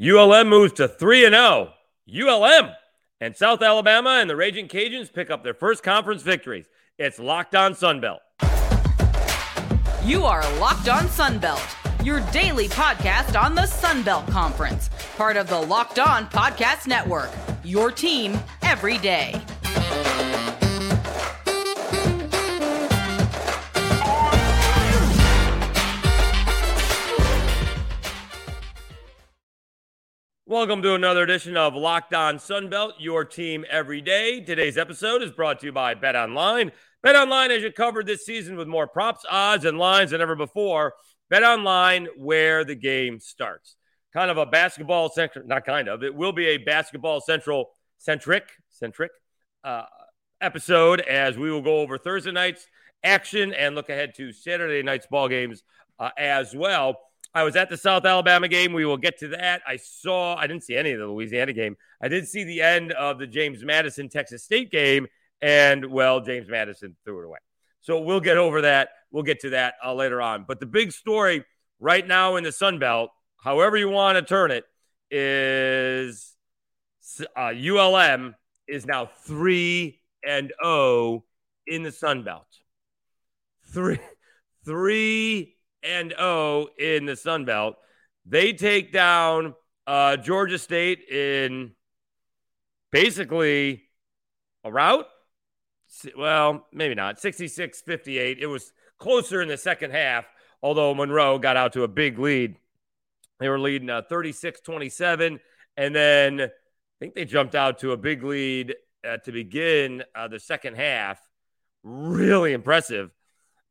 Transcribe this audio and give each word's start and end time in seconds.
ULM 0.00 0.48
moves 0.48 0.72
to 0.74 0.86
3 0.86 1.24
and 1.24 1.34
0. 1.34 1.72
ULM 2.08 2.70
and 3.20 3.34
South 3.34 3.60
Alabama 3.62 4.18
and 4.20 4.30
the 4.30 4.36
Ragin' 4.36 4.68
Cajuns 4.68 5.12
pick 5.12 5.28
up 5.28 5.42
their 5.42 5.54
first 5.54 5.82
conference 5.82 6.22
victories. 6.22 6.66
It's 6.98 7.18
Locked 7.18 7.56
On 7.56 7.74
Sunbelt. 7.74 8.18
You 10.04 10.24
are 10.24 10.42
Locked 10.60 10.88
On 10.88 11.06
Sunbelt, 11.06 12.04
your 12.04 12.20
daily 12.30 12.68
podcast 12.68 13.40
on 13.40 13.56
the 13.56 13.62
Sunbelt 13.62 14.28
Conference, 14.30 14.88
part 15.16 15.36
of 15.36 15.48
the 15.48 15.60
Locked 15.60 15.98
On 15.98 16.26
Podcast 16.26 16.86
Network. 16.86 17.30
Your 17.64 17.90
team 17.90 18.38
every 18.62 18.98
day. 18.98 19.34
Welcome 30.48 30.80
to 30.80 30.94
another 30.94 31.24
edition 31.24 31.58
of 31.58 31.74
Locked 31.74 32.14
On 32.14 32.38
Sunbelt, 32.38 32.92
your 32.96 33.22
team 33.22 33.66
every 33.68 34.00
day. 34.00 34.40
Today's 34.40 34.78
episode 34.78 35.22
is 35.22 35.30
brought 35.30 35.60
to 35.60 35.66
you 35.66 35.72
by 35.72 35.92
Bet 35.92 36.16
Online. 36.16 36.72
Bet 37.02 37.16
Online 37.16 37.50
has 37.50 37.62
you 37.62 37.70
covered 37.70 38.06
this 38.06 38.24
season 38.24 38.56
with 38.56 38.66
more 38.66 38.86
props, 38.86 39.26
odds, 39.28 39.66
and 39.66 39.76
lines 39.76 40.12
than 40.12 40.22
ever 40.22 40.34
before. 40.34 40.94
Bet 41.28 41.42
Online, 41.42 42.08
where 42.16 42.64
the 42.64 42.74
game 42.74 43.20
starts. 43.20 43.76
Kind 44.14 44.30
of 44.30 44.38
a 44.38 44.46
basketball 44.46 45.10
centric, 45.10 45.46
not 45.46 45.66
kind 45.66 45.86
of, 45.86 46.02
it 46.02 46.14
will 46.14 46.32
be 46.32 46.46
a 46.46 46.56
basketball 46.56 47.20
central 47.20 47.68
centric, 47.98 48.48
centric 48.70 49.10
uh, 49.64 49.84
episode 50.40 51.00
as 51.00 51.36
we 51.36 51.50
will 51.50 51.60
go 51.60 51.80
over 51.80 51.98
Thursday 51.98 52.32
night's 52.32 52.66
action 53.04 53.52
and 53.52 53.74
look 53.74 53.90
ahead 53.90 54.14
to 54.16 54.32
Saturday 54.32 54.82
night's 54.82 55.06
ball 55.08 55.28
games 55.28 55.62
uh, 55.98 56.08
as 56.16 56.56
well. 56.56 56.98
I 57.34 57.42
was 57.42 57.56
at 57.56 57.68
the 57.68 57.76
South 57.76 58.04
Alabama 58.04 58.48
game. 58.48 58.72
We 58.72 58.84
will 58.84 58.96
get 58.96 59.18
to 59.18 59.28
that. 59.28 59.62
I 59.66 59.76
saw, 59.76 60.34
I 60.36 60.46
didn't 60.46 60.64
see 60.64 60.76
any 60.76 60.92
of 60.92 60.98
the 60.98 61.06
Louisiana 61.06 61.52
game. 61.52 61.76
I 62.00 62.08
did 62.08 62.26
see 62.26 62.44
the 62.44 62.62
end 62.62 62.92
of 62.92 63.18
the 63.18 63.26
James 63.26 63.62
Madison 63.64 64.08
Texas 64.08 64.42
State 64.44 64.70
game, 64.70 65.06
and 65.40 65.86
well, 65.86 66.20
James 66.20 66.48
Madison 66.48 66.96
threw 67.04 67.22
it 67.22 67.26
away. 67.26 67.38
So 67.80 68.00
we'll 68.00 68.20
get 68.20 68.38
over 68.38 68.62
that. 68.62 68.90
We'll 69.10 69.22
get 69.22 69.40
to 69.40 69.50
that 69.50 69.74
uh, 69.84 69.94
later 69.94 70.20
on. 70.20 70.44
But 70.46 70.60
the 70.60 70.66
big 70.66 70.92
story 70.92 71.44
right 71.80 72.06
now 72.06 72.36
in 72.36 72.44
the 72.44 72.52
Sun 72.52 72.78
Belt, 72.78 73.10
however 73.42 73.76
you 73.76 73.88
want 73.88 74.16
to 74.16 74.22
turn 74.22 74.50
it, 74.50 74.64
is 75.10 76.34
uh, 77.36 77.52
ULM 77.52 78.34
is 78.66 78.84
now 78.86 79.06
3 79.24 80.00
and 80.26 80.52
0 80.62 81.24
in 81.66 81.82
the 81.82 81.92
Sun 81.92 82.24
Belt. 82.24 82.46
3 83.72 83.98
3 84.64 85.56
and 85.88 86.12
O 86.18 86.68
in 86.78 87.06
the 87.06 87.16
Sun 87.16 87.46
Belt. 87.46 87.76
They 88.26 88.52
take 88.52 88.92
down 88.92 89.54
uh, 89.86 90.16
Georgia 90.18 90.58
State 90.58 91.08
in 91.08 91.72
basically 92.92 93.84
a 94.64 94.70
route. 94.70 95.06
Well, 96.16 96.66
maybe 96.72 96.94
not. 96.94 97.18
66 97.18 97.80
58. 97.80 98.38
It 98.38 98.46
was 98.46 98.72
closer 98.98 99.40
in 99.40 99.48
the 99.48 99.56
second 99.56 99.92
half, 99.92 100.26
although 100.62 100.94
Monroe 100.94 101.38
got 101.38 101.56
out 101.56 101.72
to 101.72 101.84
a 101.84 101.88
big 101.88 102.18
lead. 102.18 102.56
They 103.40 103.48
were 103.48 103.58
leading 103.58 103.88
uh, 103.88 104.02
36 104.08 104.60
27. 104.60 105.40
And 105.76 105.94
then 105.94 106.40
I 106.40 106.48
think 107.00 107.14
they 107.14 107.24
jumped 107.24 107.54
out 107.54 107.78
to 107.78 107.92
a 107.92 107.96
big 107.96 108.22
lead 108.24 108.74
uh, 109.08 109.18
to 109.18 109.32
begin 109.32 110.02
uh, 110.14 110.28
the 110.28 110.40
second 110.40 110.76
half. 110.76 111.18
Really 111.82 112.52
impressive 112.52 113.10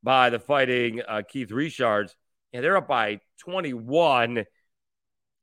by 0.07 0.29
the 0.29 0.39
fighting 0.39 1.01
uh, 1.05 1.21
Keith 1.27 1.51
Richards. 1.51 2.15
And 2.53 2.63
they're 2.63 2.77
up 2.77 2.87
by 2.87 3.19
21, 3.39 4.45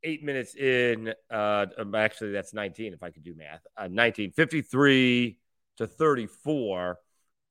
eight 0.03 0.25
minutes 0.25 0.55
in. 0.55 1.13
Uh, 1.31 1.67
um, 1.77 1.95
actually, 1.95 2.33
that's 2.33 2.55
19, 2.55 2.95
if 2.95 3.03
I 3.03 3.11
could 3.11 3.25
do 3.25 3.35
math. 3.35 3.61
Uh, 3.77 3.89
19, 3.91 4.31
53 4.31 5.39
to 5.77 5.87
34. 5.87 6.99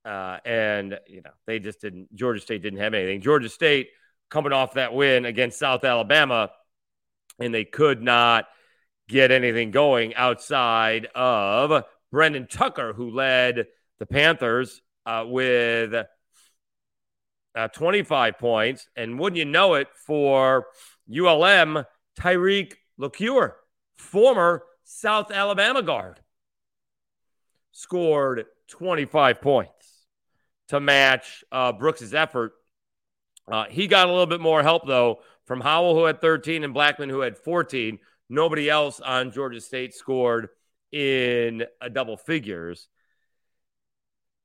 Uh, 0.04 0.38
and, 0.44 1.00
you 1.06 1.22
know, 1.22 1.30
they 1.46 1.60
just 1.60 1.82
didn't, 1.82 2.12
Georgia 2.16 2.42
State 2.42 2.64
didn't 2.64 2.80
have 2.80 2.96
anything. 2.96 3.22
Georgia 3.22 3.48
State 3.48 3.90
coming 4.32 4.52
off 4.52 4.74
that 4.74 4.96
win 4.96 5.26
against 5.26 5.60
South 5.60 5.84
Alabama, 5.84 6.50
and 7.40 7.54
they 7.54 7.64
could 7.64 8.02
not 8.02 8.46
get 9.08 9.30
anything 9.30 9.70
going 9.70 10.16
outside 10.16 11.10
of 11.14 11.84
Brendan 12.12 12.48
Tucker, 12.48 12.92
who 12.92 13.12
led 13.12 13.68
the 14.00 14.08
Panthers 14.08 14.82
uh, 15.06 15.26
with 15.28 15.94
uh, 17.56 17.68
25 17.70 18.38
points. 18.38 18.88
And 18.96 19.20
wouldn't 19.20 19.38
you 19.38 19.46
know 19.46 19.76
it, 19.76 19.88
for 19.96 20.68
ULM, 21.10 21.86
Tyreke 22.20 22.74
Locure, 22.98 23.54
former 23.96 24.64
South 24.84 25.32
Alabama 25.32 25.82
guard, 25.82 26.20
scored 27.72 28.46
25 28.68 29.42
points 29.42 30.06
to 30.70 30.80
match 30.80 31.44
uh, 31.52 31.72
Brooks's 31.72 32.14
effort. 32.14 32.54
Uh, 33.52 33.66
he 33.70 33.88
got 33.88 34.08
a 34.08 34.12
little 34.12 34.26
bit 34.26 34.40
more 34.42 34.64
help, 34.64 34.88
though, 34.88 35.20
from 35.46 35.62
Howell, 35.62 35.96
who 35.96 36.06
had 36.06 36.22
13, 36.22 36.64
and 36.64 36.74
Blackman, 36.74 37.10
who 37.10 37.20
had 37.20 37.38
14. 37.38 38.00
Nobody 38.30 38.70
else 38.70 39.00
on 39.00 39.32
Georgia 39.32 39.60
State 39.60 39.94
scored 39.94 40.50
in 40.92 41.64
a 41.82 41.90
double 41.90 42.18
figures. 42.18 42.88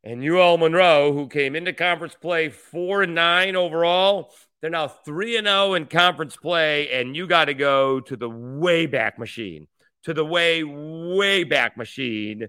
And 0.05 0.23
UL 0.25 0.59
Monroe, 0.59 1.13
who 1.13 1.27
came 1.27 1.57
into 1.57 1.73
conference 1.73 2.15
play 2.15 2.49
four 2.49 3.03
and 3.03 3.15
nine 3.15 3.57
overall, 3.57 4.33
they're 4.61 4.71
now 4.71 4.89
three 4.89 5.37
and 5.37 5.47
zero 5.47 5.59
oh 5.59 5.75
in 5.75 5.87
conference 5.87 6.37
play. 6.37 6.91
And 6.91 7.17
you 7.17 7.27
got 7.27 7.47
to 7.47 7.55
go 7.55 8.01
to 8.01 8.17
the 8.17 8.31
way 8.31 8.87
back 8.87 9.19
machine, 9.19 9.67
to 10.05 10.15
the 10.15 10.25
way 10.25 10.63
way 10.65 11.45
back 11.45 11.77
machine. 11.77 12.49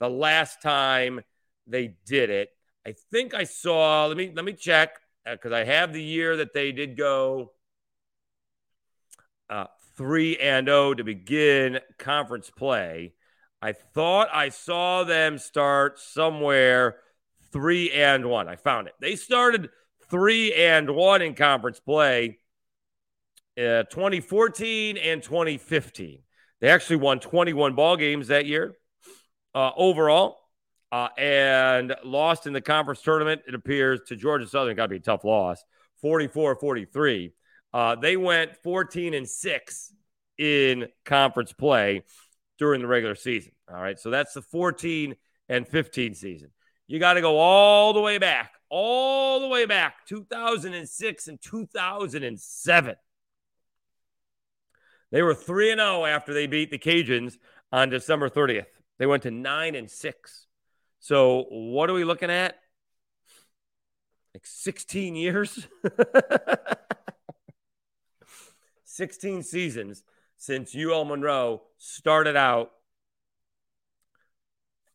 The 0.00 0.08
last 0.08 0.62
time 0.62 1.20
they 1.66 1.94
did 2.06 2.30
it, 2.30 2.50
I 2.86 2.94
think 3.10 3.34
I 3.34 3.44
saw. 3.44 4.06
Let 4.06 4.16
me 4.16 4.32
let 4.34 4.44
me 4.44 4.52
check 4.52 5.00
because 5.24 5.52
uh, 5.52 5.56
I 5.56 5.64
have 5.64 5.92
the 5.92 6.02
year 6.02 6.36
that 6.36 6.54
they 6.54 6.72
did 6.72 6.96
go 6.96 7.52
uh, 9.50 9.66
three 9.96 10.36
and 10.36 10.66
zero 10.66 10.88
oh 10.88 10.94
to 10.94 11.04
begin 11.04 11.80
conference 11.98 12.50
play. 12.50 13.12
I 13.60 13.72
thought 13.72 14.28
I 14.32 14.50
saw 14.50 15.04
them 15.04 15.38
start 15.38 15.98
somewhere 15.98 16.96
three 17.52 17.90
and 17.90 18.26
one. 18.26 18.48
I 18.48 18.56
found 18.56 18.86
it. 18.86 18.94
They 19.00 19.16
started 19.16 19.70
three 20.10 20.54
and 20.54 20.90
one 20.90 21.22
in 21.22 21.34
conference 21.34 21.80
play 21.80 22.38
uh, 23.58 23.82
2014 23.84 24.96
and 24.96 25.22
2015. 25.22 26.20
They 26.60 26.68
actually 26.68 26.96
won 26.96 27.20
21 27.20 27.74
ball 27.74 27.96
games 27.96 28.28
that 28.28 28.46
year 28.46 28.76
uh, 29.54 29.72
overall 29.76 30.38
uh, 30.92 31.08
and 31.18 31.94
lost 32.04 32.46
in 32.46 32.52
the 32.52 32.60
conference 32.60 33.02
tournament, 33.02 33.42
it 33.46 33.54
appears, 33.54 34.00
to 34.08 34.16
Georgia 34.16 34.46
Southern. 34.46 34.76
Got 34.76 34.84
to 34.84 34.88
be 34.90 34.96
a 34.96 35.00
tough 35.00 35.24
loss 35.24 35.62
44 36.00 36.56
43. 36.56 37.32
Uh, 37.72 37.96
they 37.96 38.16
went 38.16 38.56
14 38.62 39.14
and 39.14 39.28
6 39.28 39.92
in 40.38 40.86
conference 41.04 41.52
play 41.52 42.04
during 42.58 42.80
the 42.80 42.86
regular 42.86 43.14
season. 43.14 43.52
All 43.70 43.80
right. 43.80 43.98
So 43.98 44.10
that's 44.10 44.34
the 44.34 44.42
14 44.42 45.16
and 45.48 45.66
15 45.66 46.14
season. 46.14 46.50
You 46.86 46.98
got 46.98 47.14
to 47.14 47.20
go 47.20 47.38
all 47.38 47.92
the 47.92 48.00
way 48.00 48.18
back, 48.18 48.52
all 48.70 49.40
the 49.40 49.48
way 49.48 49.66
back, 49.66 50.06
2006 50.06 51.28
and 51.28 51.40
2007. 51.40 52.96
They 55.10 55.22
were 55.22 55.34
3 55.34 55.72
and 55.72 55.80
0 55.80 56.04
after 56.04 56.34
they 56.34 56.46
beat 56.46 56.70
the 56.70 56.78
Cajuns 56.78 57.38
on 57.72 57.90
December 57.90 58.28
30th. 58.28 58.66
They 58.98 59.06
went 59.06 59.22
to 59.22 59.30
9 59.30 59.74
and 59.74 59.90
6. 59.90 60.46
So, 61.00 61.44
what 61.50 61.88
are 61.88 61.94
we 61.94 62.04
looking 62.04 62.30
at? 62.30 62.56
Like 64.34 64.44
16 64.44 65.14
years? 65.14 65.66
16 68.84 69.42
seasons 69.44 70.02
since 70.38 70.74
UL 70.74 71.04
Monroe 71.04 71.62
started 71.76 72.36
out 72.36 72.70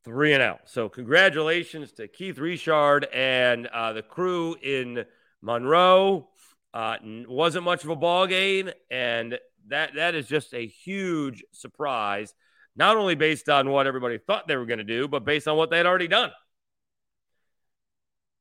3 0.06 0.34
and 0.34 0.42
out. 0.42 0.62
So, 0.66 0.90
congratulations 0.90 1.92
to 1.94 2.08
Keith 2.08 2.38
Richard 2.40 3.06
and 3.14 3.68
uh, 3.68 3.94
the 3.94 4.02
crew 4.02 4.56
in 4.62 5.06
Monroe. 5.42 6.30
Uh, 6.74 6.98
wasn't 7.28 7.64
much 7.64 7.84
of 7.84 7.92
a 7.92 7.96
ball 7.96 8.26
game, 8.26 8.72
and 8.90 9.38
that 9.68 9.94
that 9.96 10.16
is 10.16 10.28
just 10.28 10.54
a 10.54 10.66
huge 10.66 11.44
surprise. 11.52 12.34
Not 12.76 12.98
only 12.98 13.16
based 13.16 13.48
on 13.48 13.70
what 13.70 13.86
everybody 13.86 14.18
thought 14.18 14.48
they 14.48 14.56
were 14.56 14.66
going 14.66 14.80
to 14.80 14.84
do, 14.84 15.08
but 15.08 15.24
based 15.24 15.48
on 15.48 15.56
what 15.56 15.70
they 15.70 15.78
had 15.78 15.86
already 15.86 16.08
done. 16.08 16.32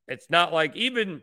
It's 0.08 0.30
not 0.30 0.52
like 0.52 0.74
even 0.74 1.20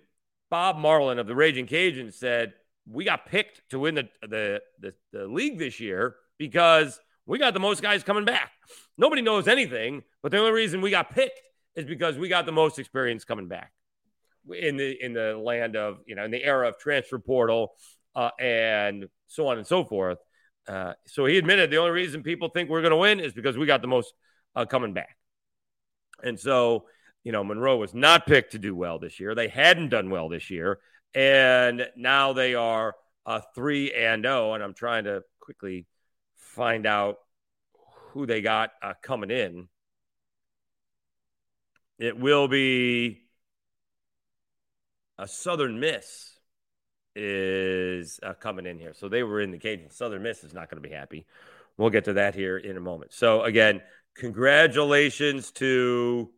Bob 0.49 0.77
Marlin 0.77 1.19
of 1.19 1.27
the 1.27 1.35
Ragin' 1.35 1.67
Cajuns 1.67 2.13
said 2.13 2.53
we 2.89 3.05
got 3.05 3.25
picked 3.25 3.61
to 3.69 3.79
win 3.79 3.95
the, 3.95 4.09
the, 4.21 4.61
the, 4.79 4.93
the 5.11 5.27
league 5.27 5.59
this 5.59 5.79
year 5.79 6.15
because 6.37 6.99
we 7.25 7.37
got 7.37 7.53
the 7.53 7.59
most 7.59 7.81
guys 7.81 8.03
coming 8.03 8.25
back. 8.25 8.51
Nobody 8.97 9.21
knows 9.21 9.47
anything, 9.47 10.03
but 10.23 10.31
the 10.31 10.39
only 10.39 10.51
reason 10.51 10.81
we 10.81 10.89
got 10.89 11.11
picked 11.11 11.39
is 11.75 11.85
because 11.85 12.17
we 12.17 12.27
got 12.27 12.45
the 12.45 12.51
most 12.51 12.79
experience 12.79 13.23
coming 13.23 13.47
back 13.47 13.71
in 14.51 14.77
the 14.77 15.05
in 15.05 15.13
the 15.13 15.37
land 15.37 15.75
of 15.75 15.99
you 16.07 16.15
know 16.15 16.23
in 16.23 16.31
the 16.31 16.43
era 16.43 16.67
of 16.67 16.77
transfer 16.79 17.19
portal 17.19 17.73
uh, 18.15 18.31
and 18.39 19.07
so 19.27 19.47
on 19.47 19.57
and 19.57 19.67
so 19.67 19.83
forth. 19.83 20.17
Uh, 20.67 20.93
so 21.07 21.25
he 21.25 21.37
admitted 21.37 21.71
the 21.71 21.77
only 21.77 21.91
reason 21.91 22.21
people 22.23 22.49
think 22.49 22.69
we're 22.69 22.81
going 22.81 22.91
to 22.91 22.97
win 22.97 23.19
is 23.19 23.33
because 23.33 23.57
we 23.57 23.65
got 23.65 23.81
the 23.81 23.87
most 23.87 24.13
uh, 24.55 24.65
coming 24.65 24.93
back. 24.93 25.17
And 26.23 26.39
so, 26.39 26.85
you 27.23 27.31
know, 27.31 27.43
Monroe 27.43 27.77
was 27.77 27.93
not 27.93 28.27
picked 28.27 28.51
to 28.51 28.59
do 28.59 28.75
well 28.75 28.99
this 28.99 29.19
year. 29.19 29.33
They 29.33 29.47
hadn't 29.47 29.89
done 29.89 30.09
well 30.09 30.29
this 30.29 30.49
year. 30.49 30.79
And 31.13 31.87
now 31.95 32.33
they 32.33 32.55
are 32.55 32.95
a 33.25 33.41
3 33.55 33.93
and 33.93 34.23
0. 34.23 34.53
And 34.53 34.63
I'm 34.63 34.73
trying 34.73 35.05
to 35.05 35.23
quickly 35.39 35.85
find 36.35 36.85
out 36.85 37.17
who 38.11 38.25
they 38.25 38.41
got 38.41 38.71
uh, 38.81 38.93
coming 39.01 39.31
in. 39.31 39.67
It 41.97 42.17
will 42.17 42.47
be 42.47 43.23
a 45.17 45.27
Southern 45.27 45.79
Miss 45.79 46.39
is 47.15 48.19
uh, 48.23 48.33
coming 48.33 48.65
in 48.65 48.79
here. 48.79 48.93
So 48.93 49.09
they 49.09 49.23
were 49.23 49.41
in 49.41 49.51
the 49.51 49.57
cage, 49.57 49.81
and 49.81 49.91
Southern 49.91 50.23
Miss 50.23 50.43
is 50.43 50.53
not 50.53 50.69
going 50.69 50.81
to 50.81 50.87
be 50.87 50.95
happy. 50.95 51.25
We'll 51.77 51.89
get 51.89 52.05
to 52.05 52.13
that 52.13 52.35
here 52.35 52.57
in 52.57 52.77
a 52.77 52.81
moment. 52.81 53.13
So, 53.13 53.43
again, 53.43 53.81
congratulations 54.15 55.51
to 55.53 56.29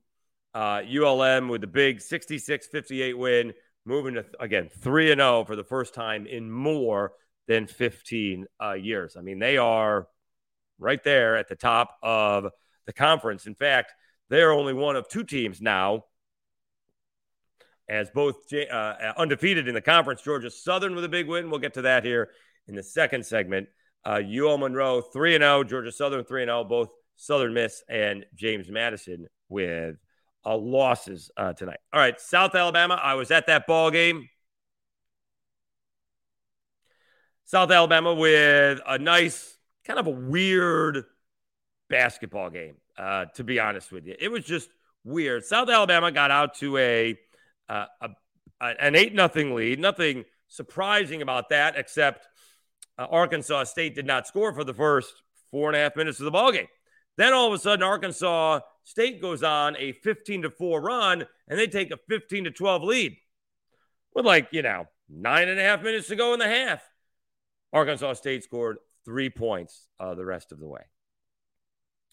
uh, 0.53 0.81
ULM 0.83 1.47
with 1.47 1.61
the 1.61 1.67
big 1.67 2.01
66 2.01 2.67
58 2.67 3.17
win, 3.17 3.53
moving 3.85 4.15
to, 4.15 4.25
again, 4.39 4.69
3 4.81 5.11
and 5.11 5.19
0 5.19 5.45
for 5.45 5.55
the 5.55 5.63
first 5.63 5.93
time 5.93 6.25
in 6.25 6.51
more 6.51 7.13
than 7.47 7.67
15 7.67 8.45
uh, 8.61 8.73
years. 8.73 9.15
I 9.17 9.21
mean, 9.21 9.39
they 9.39 9.57
are 9.57 10.07
right 10.79 11.03
there 11.03 11.37
at 11.37 11.47
the 11.47 11.55
top 11.55 11.97
of 12.01 12.47
the 12.85 12.93
conference. 12.93 13.45
In 13.45 13.55
fact, 13.55 13.93
they're 14.29 14.51
only 14.51 14.73
one 14.73 14.95
of 14.95 15.07
two 15.07 15.23
teams 15.23 15.61
now 15.61 16.05
as 17.89 18.09
both 18.09 18.35
uh, 18.53 19.13
undefeated 19.17 19.67
in 19.67 19.73
the 19.73 19.81
conference. 19.81 20.21
Georgia 20.21 20.49
Southern 20.49 20.95
with 20.95 21.03
a 21.03 21.09
big 21.09 21.27
win. 21.27 21.49
We'll 21.49 21.59
get 21.59 21.73
to 21.73 21.83
that 21.83 22.05
here 22.05 22.29
in 22.67 22.75
the 22.75 22.83
second 22.83 23.25
segment. 23.25 23.67
Uh, 24.05 24.21
UL 24.25 24.57
Monroe 24.57 25.01
3 25.01 25.37
0, 25.37 25.63
Georgia 25.65 25.91
Southern 25.91 26.23
3 26.23 26.45
0, 26.45 26.63
both 26.63 26.89
Southern 27.17 27.53
Miss 27.53 27.83
and 27.89 28.25
James 28.33 28.69
Madison 28.69 29.27
with 29.49 29.97
uh, 30.45 30.57
losses 30.57 31.31
uh, 31.37 31.53
tonight. 31.53 31.79
All 31.93 31.99
right, 31.99 32.19
South 32.19 32.55
Alabama. 32.55 32.99
I 33.01 33.15
was 33.15 33.31
at 33.31 33.47
that 33.47 33.67
ball 33.67 33.91
game. 33.91 34.29
South 37.45 37.69
Alabama 37.69 38.13
with 38.15 38.79
a 38.87 38.97
nice, 38.97 39.57
kind 39.85 39.99
of 39.99 40.07
a 40.07 40.11
weird 40.11 41.03
basketball 41.89 42.49
game, 42.49 42.75
uh, 42.97 43.25
to 43.35 43.43
be 43.43 43.59
honest 43.59 43.91
with 43.91 44.07
you. 44.07 44.15
It 44.17 44.29
was 44.29 44.45
just 44.45 44.69
weird. 45.03 45.43
South 45.43 45.69
Alabama 45.69 46.11
got 46.11 46.31
out 46.31 46.55
to 46.55 46.77
a 46.77 47.19
uh, 47.67 47.85
a, 48.01 48.09
an 48.61 48.95
eight 48.95 49.13
nothing 49.13 49.53
lead. 49.53 49.79
Nothing 49.79 50.23
surprising 50.47 51.21
about 51.21 51.49
that, 51.49 51.75
except 51.77 52.27
uh, 52.97 53.07
Arkansas 53.09 53.65
State 53.65 53.95
did 53.95 54.05
not 54.05 54.27
score 54.27 54.53
for 54.53 54.63
the 54.63 54.73
first 54.73 55.13
four 55.49 55.67
and 55.67 55.75
a 55.75 55.79
half 55.79 55.95
minutes 55.95 56.19
of 56.19 56.25
the 56.25 56.31
ball 56.31 56.51
game. 56.51 56.67
Then 57.21 57.33
all 57.33 57.45
of 57.45 57.53
a 57.53 57.59
sudden, 57.59 57.83
Arkansas 57.83 58.61
State 58.83 59.21
goes 59.21 59.43
on 59.43 59.77
a 59.77 59.91
15 59.91 60.41
to 60.41 60.49
four 60.49 60.81
run, 60.81 61.27
and 61.47 61.59
they 61.59 61.67
take 61.67 61.91
a 61.91 61.97
15 62.09 62.45
to 62.45 62.49
12 62.49 62.81
lead 62.81 63.15
with 64.15 64.25
like 64.25 64.47
you 64.49 64.63
know 64.63 64.87
nine 65.07 65.47
and 65.47 65.59
a 65.59 65.61
half 65.61 65.83
minutes 65.83 66.07
to 66.07 66.15
go 66.15 66.33
in 66.33 66.39
the 66.39 66.47
half. 66.47 66.81
Arkansas 67.71 68.13
State 68.13 68.43
scored 68.43 68.77
three 69.05 69.29
points 69.29 69.85
uh, 69.99 70.15
the 70.15 70.25
rest 70.25 70.51
of 70.51 70.59
the 70.59 70.67
way. 70.67 70.81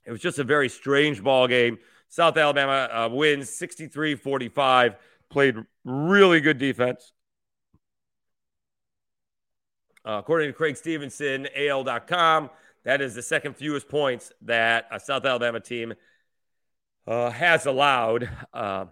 It 0.04 0.10
was 0.10 0.20
just 0.20 0.40
a 0.40 0.44
very 0.44 0.68
strange 0.68 1.24
ball 1.24 1.48
game. 1.48 1.78
South 2.10 2.36
Alabama 2.36 2.90
uh, 2.92 3.08
wins 3.10 3.48
63 3.48 4.14
45 4.14 4.94
played 5.30 5.56
really 5.86 6.42
good 6.42 6.58
defense. 6.58 7.12
Uh, 10.04 10.18
according 10.18 10.50
to 10.50 10.52
Creg 10.52 10.76
Stephenson, 10.76 11.48
AL.com, 11.56 12.50
that 12.88 13.02
is 13.02 13.14
the 13.14 13.20
second 13.20 13.54
fewest 13.54 13.86
points 13.86 14.32
that 14.40 14.86
a 14.90 14.98
South 14.98 15.26
Alabama 15.26 15.60
team 15.60 15.92
uh, 17.06 17.28
has 17.28 17.66
allowed, 17.66 18.30
uh, 18.54 18.86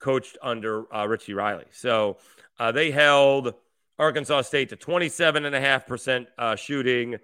coached 0.00 0.36
under 0.42 0.92
uh, 0.92 1.06
Richie 1.06 1.34
Riley. 1.34 1.66
So 1.70 2.16
uh, 2.58 2.72
they 2.72 2.90
held 2.90 3.54
Arkansas 4.00 4.42
State 4.42 4.70
to 4.70 4.76
27.5% 4.76 6.26
uh, 6.36 6.56
shooting, 6.56 7.18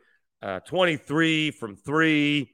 23 0.65 1.51
from 1.51 1.75
three. 1.75 2.53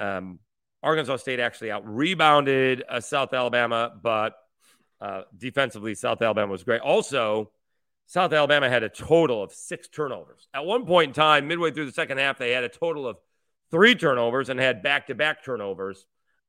Um, 0.00 0.40
Arkansas 0.82 1.18
State 1.18 1.38
actually 1.38 1.70
out 1.70 1.86
rebounded 1.86 2.82
uh, 2.88 2.98
South 2.98 3.32
Alabama, 3.32 3.92
but 4.02 4.34
uh, 5.00 5.22
defensively, 5.38 5.94
South 5.94 6.20
Alabama 6.20 6.50
was 6.50 6.64
great. 6.64 6.80
Also, 6.80 7.52
South 8.06 8.32
Alabama 8.32 8.68
had 8.68 8.84
a 8.84 8.88
total 8.88 9.42
of 9.42 9.52
six 9.52 9.88
turnovers. 9.88 10.48
At 10.54 10.64
one 10.64 10.86
point 10.86 11.08
in 11.08 11.14
time, 11.14 11.48
midway 11.48 11.72
through 11.72 11.86
the 11.86 11.92
second 11.92 12.18
half, 12.18 12.38
they 12.38 12.52
had 12.52 12.64
a 12.64 12.68
total 12.68 13.06
of 13.06 13.16
three 13.70 13.94
turnovers 13.94 14.48
and 14.48 14.60
had 14.60 14.82
back 14.82 15.08
to 15.08 15.14
back 15.14 15.44
turnovers 15.44 16.06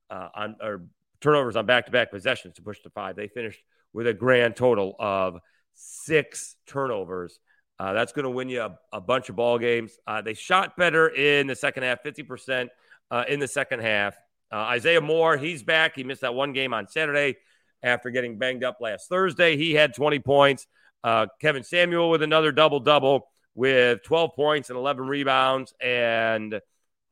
uh, 0.08 0.28
on 0.34 0.56
or 0.62 0.84
turnovers 1.20 1.56
on 1.56 1.66
back 1.66 1.86
to 1.86 1.92
back 1.92 2.12
possessions 2.12 2.54
to 2.54 2.62
push 2.62 2.80
to 2.82 2.90
five. 2.90 3.16
They 3.16 3.26
finished 3.26 3.60
with 3.92 4.06
a 4.06 4.14
grand 4.14 4.54
total 4.54 4.94
of 5.00 5.38
six 5.74 6.56
turnovers. 6.66 7.40
Uh, 7.80 7.92
that's 7.92 8.12
going 8.12 8.24
to 8.24 8.30
win 8.30 8.48
you 8.48 8.62
a, 8.62 8.78
a, 8.92 9.00
bunch 9.00 9.28
of 9.28 9.36
ball 9.36 9.58
games. 9.58 9.98
Uh, 10.06 10.20
they 10.20 10.34
shot 10.34 10.76
better 10.76 11.08
in 11.08 11.46
the 11.46 11.54
second 11.54 11.84
half, 11.84 12.02
50% 12.02 12.68
uh, 13.10 13.24
in 13.28 13.38
the 13.38 13.46
second 13.46 13.80
half. 13.80 14.16
Uh, 14.50 14.56
Isaiah 14.56 15.00
Moore, 15.00 15.36
he's 15.36 15.62
back. 15.62 15.94
He 15.94 16.02
missed 16.02 16.22
that 16.22 16.34
one 16.34 16.52
game 16.52 16.74
on 16.74 16.88
Saturday 16.88 17.36
after 17.82 18.10
getting 18.10 18.36
banged 18.36 18.64
up 18.64 18.78
last 18.80 19.08
Thursday. 19.08 19.56
He 19.56 19.74
had 19.74 19.94
20 19.94 20.18
points. 20.20 20.66
Uh, 21.04 21.26
Kevin 21.40 21.62
Samuel 21.62 22.10
with 22.10 22.22
another 22.22 22.52
double 22.52 22.80
double 22.80 23.28
with 23.54 24.02
12 24.04 24.34
points 24.34 24.70
and 24.70 24.76
11 24.76 25.06
rebounds, 25.06 25.74
and 25.80 26.60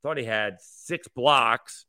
thought 0.03 0.17
he 0.17 0.25
had 0.25 0.59
six 0.61 1.09
blocks. 1.09 1.87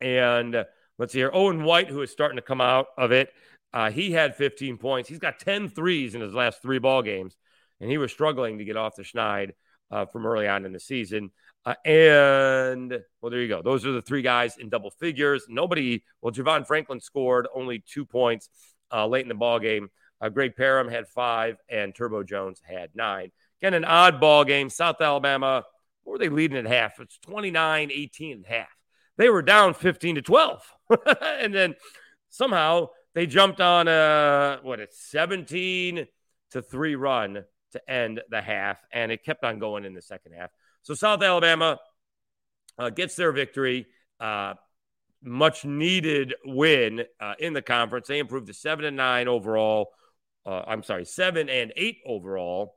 And 0.00 0.64
let's 0.98 1.12
see 1.12 1.20
here, 1.20 1.30
Owen 1.32 1.62
White, 1.62 1.88
who 1.88 2.02
is 2.02 2.10
starting 2.10 2.36
to 2.36 2.42
come 2.42 2.60
out 2.60 2.86
of 2.98 3.12
it, 3.12 3.32
uh, 3.72 3.90
he 3.90 4.10
had 4.12 4.34
15 4.34 4.76
points. 4.76 5.08
He's 5.08 5.18
got 5.18 5.38
10 5.38 5.68
threes 5.68 6.14
in 6.14 6.20
his 6.20 6.34
last 6.34 6.60
three 6.60 6.78
ball 6.78 7.02
games, 7.02 7.36
and 7.80 7.90
he 7.90 7.98
was 7.98 8.12
struggling 8.12 8.58
to 8.58 8.64
get 8.64 8.76
off 8.76 8.96
the 8.96 9.02
schneid 9.02 9.52
uh, 9.90 10.06
from 10.06 10.26
early 10.26 10.48
on 10.48 10.64
in 10.64 10.72
the 10.72 10.80
season. 10.80 11.30
Uh, 11.64 11.74
and 11.84 13.00
well, 13.20 13.30
there 13.30 13.40
you 13.40 13.48
go. 13.48 13.62
Those 13.62 13.86
are 13.86 13.92
the 13.92 14.02
three 14.02 14.22
guys 14.22 14.56
in 14.58 14.68
double 14.68 14.90
figures. 14.90 15.46
Nobody. 15.48 16.02
Well, 16.20 16.32
Javon 16.32 16.66
Franklin 16.66 17.00
scored 17.00 17.46
only 17.54 17.84
two 17.86 18.04
points 18.04 18.48
uh, 18.92 19.06
late 19.06 19.22
in 19.22 19.28
the 19.28 19.34
ball 19.34 19.60
game. 19.60 19.88
Uh, 20.22 20.28
Greg 20.28 20.54
Parham 20.56 20.88
had 20.88 21.08
five, 21.08 21.56
and 21.68 21.92
Turbo 21.92 22.22
Jones 22.22 22.62
had 22.64 22.90
nine. 22.94 23.32
Again, 23.60 23.74
an 23.74 23.84
odd 23.84 24.20
ball 24.20 24.44
game. 24.44 24.70
South 24.70 25.00
Alabama. 25.00 25.64
What 26.04 26.12
were 26.12 26.18
they 26.18 26.28
leading 26.28 26.56
at 26.56 26.66
half? 26.66 27.00
It's 27.00 27.18
29 27.18 27.90
18 27.92 28.32
and 28.32 28.46
half. 28.46 28.68
They 29.16 29.28
were 29.28 29.42
down 29.42 29.74
15 29.74 30.16
to 30.16 30.22
12. 30.22 30.62
and 31.22 31.54
then 31.54 31.74
somehow 32.28 32.88
they 33.14 33.26
jumped 33.26 33.60
on 33.60 33.88
a, 33.88 34.58
what, 34.62 34.80
it's 34.80 34.98
17 35.10 36.06
to 36.52 36.62
3 36.62 36.94
run 36.94 37.44
to 37.72 37.90
end 37.90 38.20
the 38.30 38.40
half. 38.40 38.78
And 38.92 39.12
it 39.12 39.24
kept 39.24 39.44
on 39.44 39.58
going 39.58 39.84
in 39.84 39.94
the 39.94 40.02
second 40.02 40.32
half. 40.32 40.50
So 40.82 40.94
South 40.94 41.22
Alabama 41.22 41.78
uh, 42.78 42.90
gets 42.90 43.16
their 43.16 43.32
victory. 43.32 43.86
Uh, 44.18 44.54
much 45.22 45.64
needed 45.64 46.34
win 46.44 47.04
uh, 47.20 47.34
in 47.38 47.52
the 47.52 47.62
conference. 47.62 48.08
They 48.08 48.18
improved 48.18 48.48
to 48.48 48.54
seven 48.54 48.84
and 48.84 48.96
nine 48.96 49.28
overall. 49.28 49.90
Uh, 50.44 50.62
I'm 50.66 50.82
sorry, 50.82 51.04
seven 51.04 51.48
and 51.48 51.72
eight 51.76 51.98
overall. 52.06 52.76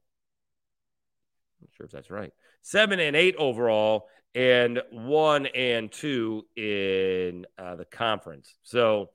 I'm 1.59 1.67
not 1.67 1.75
sure 1.75 1.85
if 1.85 1.91
that's 1.91 2.11
right. 2.11 2.31
Seven 2.61 2.99
and 2.99 3.15
eight 3.15 3.35
overall, 3.37 4.07
and 4.33 4.81
one 4.91 5.45
and 5.47 5.91
two 5.91 6.45
in 6.55 7.45
uh, 7.57 7.75
the 7.75 7.85
conference. 7.85 8.53
So, 8.63 9.09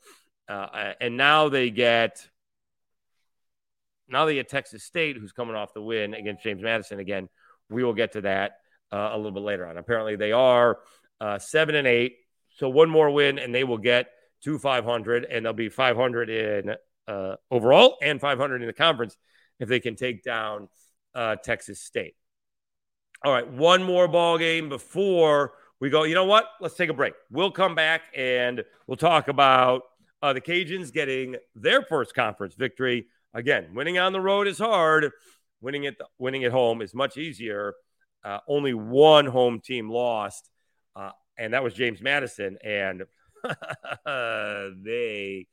uh, 0.49 0.93
and 1.01 1.17
now 1.17 1.49
they 1.49 1.71
get 1.71 2.29
now 4.09 4.25
they 4.25 4.35
get 4.35 4.49
Texas 4.49 4.83
State, 4.83 5.17
who's 5.17 5.33
coming 5.33 5.55
off 5.55 5.73
the 5.73 5.83
win 5.83 6.15
against 6.15 6.43
James 6.43 6.63
Madison 6.63 6.99
again. 6.99 7.29
We 7.69 7.85
will 7.85 7.95
get 7.95 8.13
to 8.13 8.23
that 8.23 8.53
uh, 8.93 9.11
a 9.13 9.17
little 9.17 9.31
bit 9.31 9.43
later 9.43 9.67
on. 9.67 9.79
Apparently, 9.79 10.17
they 10.17 10.33
are 10.33 10.79
uh, 11.21 11.39
seven 11.39 11.75
and 11.77 11.87
eight. 11.87 12.17
So 12.57 12.69
one 12.69 12.91
more 12.91 13.11
win, 13.11 13.39
and 13.39 13.55
they 13.55 13.65
will 13.65 13.79
get 13.79 14.11
to 14.43 14.59
500, 14.59 15.25
and 15.25 15.45
they'll 15.45 15.53
be 15.53 15.69
500 15.69 16.31
in 16.31 16.75
uh, 17.11 17.37
overall 17.51 17.97
and 18.01 18.21
500 18.21 18.63
in 18.63 18.67
the 18.67 18.73
conference 18.73 19.17
if 19.59 19.69
they 19.69 19.81
can 19.81 19.97
take 19.97 20.23
down 20.23 20.69
uh, 21.15 21.37
Texas 21.37 21.81
State. 21.81 22.15
All 23.25 23.33
right, 23.33 23.47
one 23.47 23.83
more 23.83 24.09
ball 24.09 24.39
game 24.39 24.69
before 24.69 25.53
we 25.81 25.91
go. 25.91 26.05
You 26.05 26.15
know 26.15 26.25
what? 26.25 26.47
Let's 26.61 26.77
take 26.77 26.89
a 26.89 26.95
break. 26.95 27.15
We'll 27.31 27.51
come 27.51 27.75
back 27.75 28.03
and 28.17 28.65
we'll 28.87 28.97
talk 28.97 29.29
about 29.29 29.83
uh, 30.23 30.33
the 30.33 30.41
Cajuns 30.41 30.93
getting 30.93 31.37
their 31.55 31.83
first 31.83 32.15
conference 32.15 32.55
victory. 32.55 33.07
Again, 33.35 33.75
winning 33.75 33.99
on 33.99 34.13
the 34.13 34.21
road 34.21 34.47
is 34.47 34.59
hard. 34.59 35.11
Winning 35.61 35.85
it, 35.85 35.97
winning 36.19 36.45
at 36.45 36.53
home 36.53 36.81
is 36.81 36.95
much 36.95 37.19
easier. 37.19 37.75
Uh, 38.25 38.39
only 38.49 38.73
one 38.73 39.27
home 39.27 39.61
team 39.61 39.91
lost, 39.91 40.51
uh, 40.95 41.11
and 41.39 41.55
that 41.55 41.63
was 41.63 41.75
James 41.75 42.01
Madison, 42.01 42.59
and 42.63 43.05
they 44.85 45.47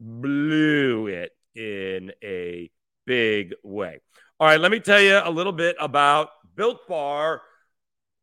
blew 0.00 1.06
it 1.08 1.32
in 1.54 2.12
a 2.22 2.70
big 3.06 3.54
way. 3.62 4.00
All 4.40 4.46
right, 4.46 4.60
let 4.60 4.70
me 4.70 4.80
tell 4.80 5.00
you 5.00 5.20
a 5.22 5.30
little 5.30 5.52
bit 5.52 5.76
about 5.80 6.30
Built 6.54 6.86
Bar 6.88 7.42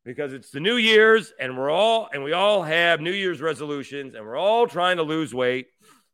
because 0.06 0.34
it's 0.34 0.52
the 0.52 0.60
New 0.60 0.78
Year's 0.78 1.34
and 1.40 1.58
we're 1.58 1.70
all 1.70 2.08
and 2.14 2.24
we 2.24 2.32
all 2.32 2.64
have 2.64 3.02
New 3.02 3.12
Year's 3.12 3.42
resolutions 3.42 4.14
and 4.14 4.26
we're 4.26 4.38
all 4.38 4.68
trying 4.68 4.98
to 4.98 5.04
lose 5.04 5.34
weight. 5.34 5.68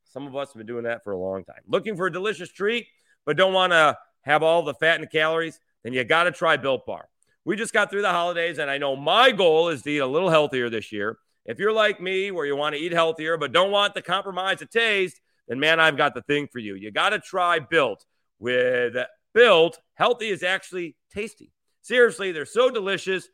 Some 0.06 0.28
of 0.28 0.36
us 0.36 0.50
have 0.50 0.58
been 0.58 0.68
doing 0.68 0.84
that 0.86 1.04
for 1.04 1.12
a 1.12 1.18
long 1.18 1.44
time. 1.44 1.62
Looking 1.68 1.96
for 1.96 2.08
a 2.08 2.12
delicious 2.12 2.50
treat, 2.52 2.88
but 3.26 3.38
don't 3.38 3.54
want 3.54 3.74
to 3.74 3.98
have 4.22 4.44
all 4.44 4.64
the 4.64 4.74
fat 4.74 4.96
and 4.96 5.04
the 5.04 5.08
calories, 5.08 5.60
then 5.84 5.94
you 5.94 6.04
got 6.04 6.24
to 6.24 6.32
try 6.32 6.58
Built 6.58 6.86
Bar. 6.86 7.08
We 7.44 7.56
just 7.56 7.74
got 7.74 7.90
through 7.90 8.04
the 8.04 8.12
holidays, 8.12 8.60
and 8.60 8.70
I 8.70 8.78
know 8.78 8.96
my 8.96 9.32
goal 9.32 9.70
is 9.70 9.82
to 9.84 9.90
eat 9.90 9.98
a 9.98 10.06
little 10.06 10.30
healthier 10.30 10.70
this 10.70 10.92
year. 10.92 11.18
If 11.46 11.58
you're 11.58 11.74
like 11.74 12.00
me, 12.00 12.30
where 12.30 12.46
you 12.46 12.56
want 12.56 12.76
to 12.76 12.82
eat 12.82 12.92
healthier 12.92 13.36
but 13.38 13.52
don't 13.52 13.72
want 13.72 13.96
to 13.96 14.02
compromise 14.02 14.60
the 14.60 14.68
taste, 14.68 15.20
then 15.48 15.60
man, 15.60 15.80
I've 15.80 15.98
got 15.98 16.14
the 16.14 16.22
thing 16.22 16.48
for 16.52 16.60
you. 16.60 16.76
You 16.76 16.92
got 16.92 17.10
to 17.10 17.20
try 17.20 17.60
Built. 17.60 18.06
With 18.40 18.96
Built, 19.34 19.80
healthy 19.96 20.30
is 20.30 20.44
actually 20.44 20.96
tasty. 21.14 21.52
Seriously, 21.82 22.32
they're 22.32 22.46
so 22.46 22.70
delicious, 22.70 23.28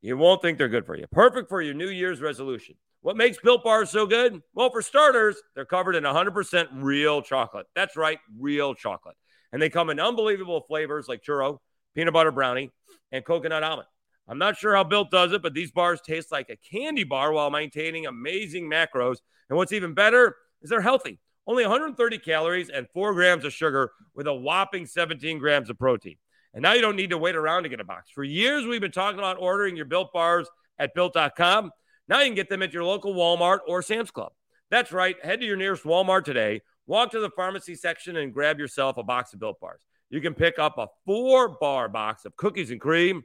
you 0.00 0.16
won't 0.16 0.42
think 0.42 0.58
they're 0.58 0.68
good 0.68 0.86
for 0.86 0.96
you. 0.96 1.06
Perfect 1.12 1.48
for 1.48 1.62
your 1.62 1.74
New 1.74 1.88
Year's 1.88 2.20
resolution. 2.20 2.74
What 3.02 3.16
makes 3.16 3.38
Built 3.38 3.64
Bars 3.64 3.90
so 3.90 4.06
good? 4.06 4.40
Well, 4.54 4.70
for 4.70 4.82
starters, 4.82 5.36
they're 5.54 5.64
covered 5.64 5.94
in 5.94 6.04
100% 6.04 6.68
real 6.74 7.22
chocolate. 7.22 7.66
That's 7.74 7.96
right, 7.96 8.18
real 8.38 8.74
chocolate. 8.74 9.16
And 9.52 9.60
they 9.60 9.70
come 9.70 9.90
in 9.90 10.00
unbelievable 10.00 10.62
flavors 10.62 11.08
like 11.08 11.22
churro, 11.22 11.58
peanut 11.94 12.14
butter 12.14 12.32
brownie, 12.32 12.70
and 13.10 13.24
coconut 13.24 13.62
almond. 13.62 13.88
I'm 14.28 14.38
not 14.38 14.56
sure 14.56 14.74
how 14.74 14.84
Built 14.84 15.10
does 15.10 15.32
it, 15.32 15.42
but 15.42 15.54
these 15.54 15.72
bars 15.72 16.00
taste 16.00 16.32
like 16.32 16.48
a 16.48 16.56
candy 16.56 17.04
bar 17.04 17.32
while 17.32 17.50
maintaining 17.50 18.06
amazing 18.06 18.70
macros. 18.70 19.18
And 19.48 19.56
what's 19.56 19.72
even 19.72 19.94
better 19.94 20.36
is 20.62 20.70
they're 20.70 20.80
healthy. 20.80 21.18
Only 21.46 21.64
130 21.64 22.18
calories 22.18 22.68
and 22.68 22.86
four 22.94 23.14
grams 23.14 23.44
of 23.44 23.52
sugar 23.52 23.92
with 24.14 24.26
a 24.26 24.34
whopping 24.34 24.86
17 24.86 25.38
grams 25.38 25.70
of 25.70 25.78
protein. 25.78 26.16
And 26.54 26.62
now 26.62 26.72
you 26.72 26.82
don't 26.82 26.96
need 26.96 27.10
to 27.10 27.18
wait 27.18 27.34
around 27.34 27.64
to 27.64 27.68
get 27.68 27.80
a 27.80 27.84
box. 27.84 28.10
For 28.14 28.22
years, 28.22 28.66
we've 28.66 28.80
been 28.80 28.92
talking 28.92 29.18
about 29.18 29.38
ordering 29.40 29.76
your 29.76 29.86
built 29.86 30.12
bars 30.12 30.48
at 30.78 30.94
built.com. 30.94 31.70
Now 32.08 32.20
you 32.20 32.26
can 32.26 32.34
get 32.34 32.48
them 32.48 32.62
at 32.62 32.72
your 32.72 32.84
local 32.84 33.14
Walmart 33.14 33.60
or 33.66 33.82
Sam's 33.82 34.10
Club. 34.10 34.32
That's 34.70 34.92
right. 34.92 35.16
Head 35.24 35.40
to 35.40 35.46
your 35.46 35.56
nearest 35.56 35.84
Walmart 35.84 36.24
today, 36.24 36.62
walk 36.86 37.10
to 37.12 37.20
the 37.20 37.30
pharmacy 37.30 37.74
section, 37.74 38.16
and 38.16 38.32
grab 38.32 38.58
yourself 38.58 38.96
a 38.96 39.02
box 39.02 39.32
of 39.32 39.40
built 39.40 39.60
bars. 39.60 39.80
You 40.10 40.20
can 40.20 40.34
pick 40.34 40.58
up 40.58 40.78
a 40.78 40.88
four 41.06 41.48
bar 41.48 41.88
box 41.88 42.24
of 42.24 42.36
cookies 42.36 42.70
and 42.70 42.80
cream. 42.80 43.22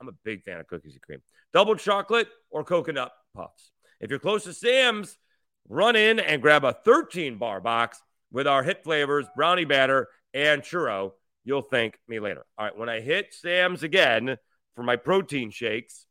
I'm 0.00 0.08
a 0.08 0.12
big 0.24 0.42
fan 0.44 0.60
of 0.60 0.66
cookies 0.66 0.94
and 0.94 1.02
cream, 1.02 1.22
double 1.52 1.76
chocolate 1.76 2.28
or 2.50 2.64
coconut 2.64 3.12
puffs. 3.34 3.70
If 4.00 4.10
you're 4.10 4.18
close 4.18 4.44
to 4.44 4.52
Sam's, 4.52 5.16
run 5.68 5.96
in 5.96 6.18
and 6.18 6.42
grab 6.42 6.64
a 6.64 6.72
13 6.72 7.38
bar 7.38 7.60
box 7.60 8.02
with 8.30 8.46
our 8.46 8.62
hit 8.62 8.84
flavors, 8.84 9.26
brownie 9.36 9.64
batter, 9.64 10.08
and 10.34 10.62
churro 10.62 11.12
You'll 11.44 11.62
thank 11.62 11.98
me 12.06 12.20
later. 12.20 12.44
All 12.56 12.66
right. 12.66 12.76
When 12.76 12.88
I 12.88 13.00
hit 13.00 13.34
Sam's 13.34 13.82
again 13.82 14.36
for 14.76 14.82
my 14.82 14.96
protein 14.96 15.50
shakes, 15.50 16.06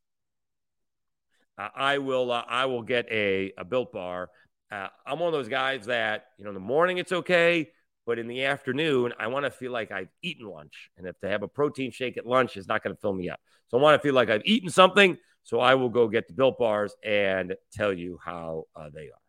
uh, 1.57 1.69
I 1.73 1.99
will 1.99 2.31
uh, 2.31 2.43
I 2.47 2.65
will 2.65 2.81
get 2.81 3.07
a, 3.09 3.53
a 3.57 3.63
built 3.63 3.93
bar. 3.93 4.29
Uh, 4.71 4.87
I'm 5.05 5.19
one 5.19 5.27
of 5.27 5.33
those 5.33 5.49
guys 5.49 5.85
that 5.85 6.25
you 6.37 6.43
know 6.43 6.49
in 6.49 6.55
the 6.55 6.59
morning 6.59 6.97
it's 6.97 7.11
okay, 7.11 7.69
but 8.05 8.19
in 8.19 8.27
the 8.27 8.45
afternoon 8.45 9.13
I 9.19 9.27
want 9.27 9.45
to 9.45 9.51
feel 9.51 9.71
like 9.71 9.91
I've 9.91 10.09
eaten 10.21 10.47
lunch, 10.47 10.89
and 10.97 11.07
if 11.07 11.17
to 11.19 11.29
have 11.29 11.43
a 11.43 11.47
protein 11.47 11.91
shake 11.91 12.17
at 12.17 12.25
lunch 12.25 12.57
is 12.57 12.67
not 12.67 12.83
going 12.83 12.95
to 12.95 13.01
fill 13.01 13.13
me 13.13 13.29
up. 13.29 13.39
So 13.69 13.77
I 13.77 13.81
want 13.81 14.01
to 14.01 14.05
feel 14.05 14.15
like 14.15 14.29
I've 14.29 14.45
eaten 14.45 14.69
something. 14.69 15.17
So 15.43 15.59
I 15.59 15.75
will 15.75 15.89
go 15.89 16.07
get 16.07 16.27
the 16.27 16.33
built 16.33 16.59
bars 16.59 16.93
and 17.03 17.55
tell 17.73 17.91
you 17.91 18.19
how 18.23 18.65
uh, 18.75 18.89
they 18.93 19.05
are. 19.05 19.20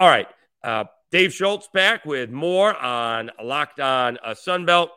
All 0.00 0.08
right, 0.08 0.28
uh, 0.64 0.84
Dave 1.10 1.30
Schultz 1.30 1.68
back 1.74 2.06
with 2.06 2.30
more 2.30 2.74
on 2.74 3.30
Locked 3.38 3.80
On 3.80 4.16
uh, 4.24 4.30
Sunbelt. 4.30 4.88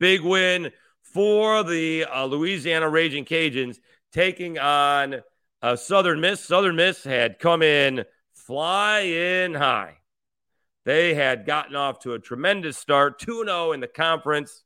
Big 0.00 0.22
win 0.22 0.72
for 1.00 1.62
the 1.62 2.06
uh, 2.06 2.24
Louisiana 2.24 2.90
Ragin' 2.90 3.24
Cajuns 3.24 3.78
taking 4.12 4.58
on 4.58 5.22
uh, 5.62 5.76
Southern 5.76 6.20
Miss. 6.20 6.44
Southern 6.44 6.74
Miss 6.74 7.04
had 7.04 7.38
come 7.38 7.62
in 7.62 8.04
flying 8.34 9.54
high. 9.54 9.98
They 10.84 11.14
had 11.14 11.46
gotten 11.46 11.76
off 11.76 12.00
to 12.00 12.14
a 12.14 12.18
tremendous 12.18 12.76
start, 12.76 13.20
2 13.20 13.44
0 13.44 13.70
in 13.70 13.78
the 13.78 13.86
conference 13.86 14.64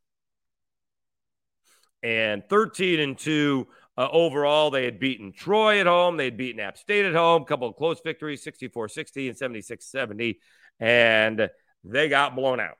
and 2.03 2.43
13 2.49 2.99
and 2.99 3.19
2 3.19 3.67
uh, 3.97 4.09
overall. 4.11 4.71
They 4.71 4.85
had 4.85 4.99
beaten 4.99 5.33
Troy 5.33 5.81
at 5.81 5.87
home, 5.87 6.17
they 6.17 6.27
had 6.27 6.37
beaten 6.37 6.61
App 6.61 6.79
State 6.79 7.05
at 7.05 7.15
home, 7.15 7.43
a 7.43 7.45
couple 7.45 7.69
of 7.69 7.77
close 7.77 8.01
victories 8.01 8.43
64 8.43 8.89
60 8.89 9.29
and 9.29 9.37
76 9.37 9.87
70, 9.87 10.41
and 10.81 11.51
they 11.85 12.09
got 12.09 12.35
blown 12.37 12.61
out. 12.61 12.79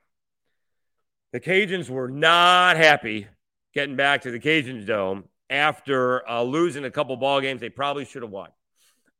The 1.31 1.39
Cajuns 1.39 1.89
were 1.89 2.07
not 2.07 2.77
happy 2.77 3.27
getting 3.73 3.95
back 3.95 4.21
to 4.21 4.31
the 4.31 4.39
Cajuns 4.39 4.85
Dome 4.85 5.25
after 5.49 6.27
uh, 6.29 6.41
losing 6.41 6.85
a 6.85 6.91
couple 6.91 7.15
ball 7.17 7.41
games 7.41 7.61
they 7.61 7.69
probably 7.69 8.05
should 8.05 8.21
have 8.21 8.31
won. 8.31 8.49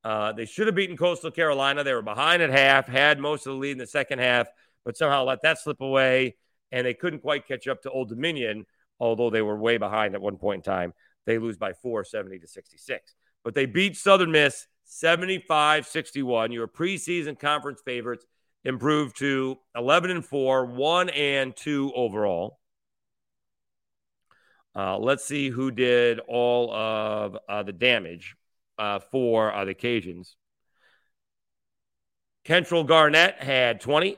Uh, 0.04 0.32
they 0.32 0.46
should 0.46 0.68
have 0.68 0.75
beaten 0.75 0.96
Coastal 0.96 1.32
Carolina. 1.32 1.84
They 1.84 1.94
were 1.94 2.02
behind 2.02 2.42
at 2.42 2.52
half, 2.52 2.88
had 2.88 3.20
most 3.20 3.48
of 3.48 3.54
the 3.54 3.60
lead 3.60 3.72
in 3.72 3.78
the 3.80 3.88
second 3.88 4.20
half, 4.20 4.48
but 4.86 4.96
somehow 4.96 5.24
let 5.24 5.42
that 5.42 5.60
slip 5.60 5.82
away, 5.82 6.36
and 6.72 6.86
they 6.86 6.94
couldn't 6.94 7.22
quite 7.22 7.48
catch 7.48 7.68
up 7.68 7.82
to 7.82 7.90
Old 7.90 8.10
Dominion, 8.10 8.66
although 9.00 9.30
they 9.32 9.42
were 9.42 9.58
way 9.58 9.78
behind 9.78 10.14
at 10.14 10.22
one 10.22 10.38
point 10.38 10.66
in 10.66 10.72
time. 10.72 10.94
They 11.25 11.38
lose 11.38 11.58
by 11.58 11.74
four, 11.74 12.03
70 12.03 12.39
to 12.39 12.48
66. 12.48 13.15
But 13.44 13.55
they 13.55 13.65
beat 13.65 13.98
Southern 13.98 14.32
Miss 14.32 14.67
75 14.86 15.88
61. 15.88 16.51
Your 16.51 16.67
preseason 16.67 17.39
conference 17.39 17.82
favorites 17.84 18.25
improved 18.63 19.17
to 19.20 19.58
11 19.75 20.12
and 20.12 20.25
4, 20.25 20.65
1 20.65 21.10
and 21.10 21.55
2 21.55 21.94
overall. 21.96 22.60
Uh, 24.75 24.98
let's 24.98 25.24
see 25.24 25.50
who 25.50 25.72
did 25.72 26.20
all 26.27 26.74
of 26.74 27.38
uh, 27.48 27.63
the 27.63 27.72
damage 27.72 28.36
uh, 28.77 29.00
for 29.00 29.53
uh, 29.53 29.63
the 29.63 29.74
Cajuns. 29.74 30.36
Kentrell 32.46 32.86
Garnett 32.86 33.41
had 33.41 33.82
20. 33.82 34.17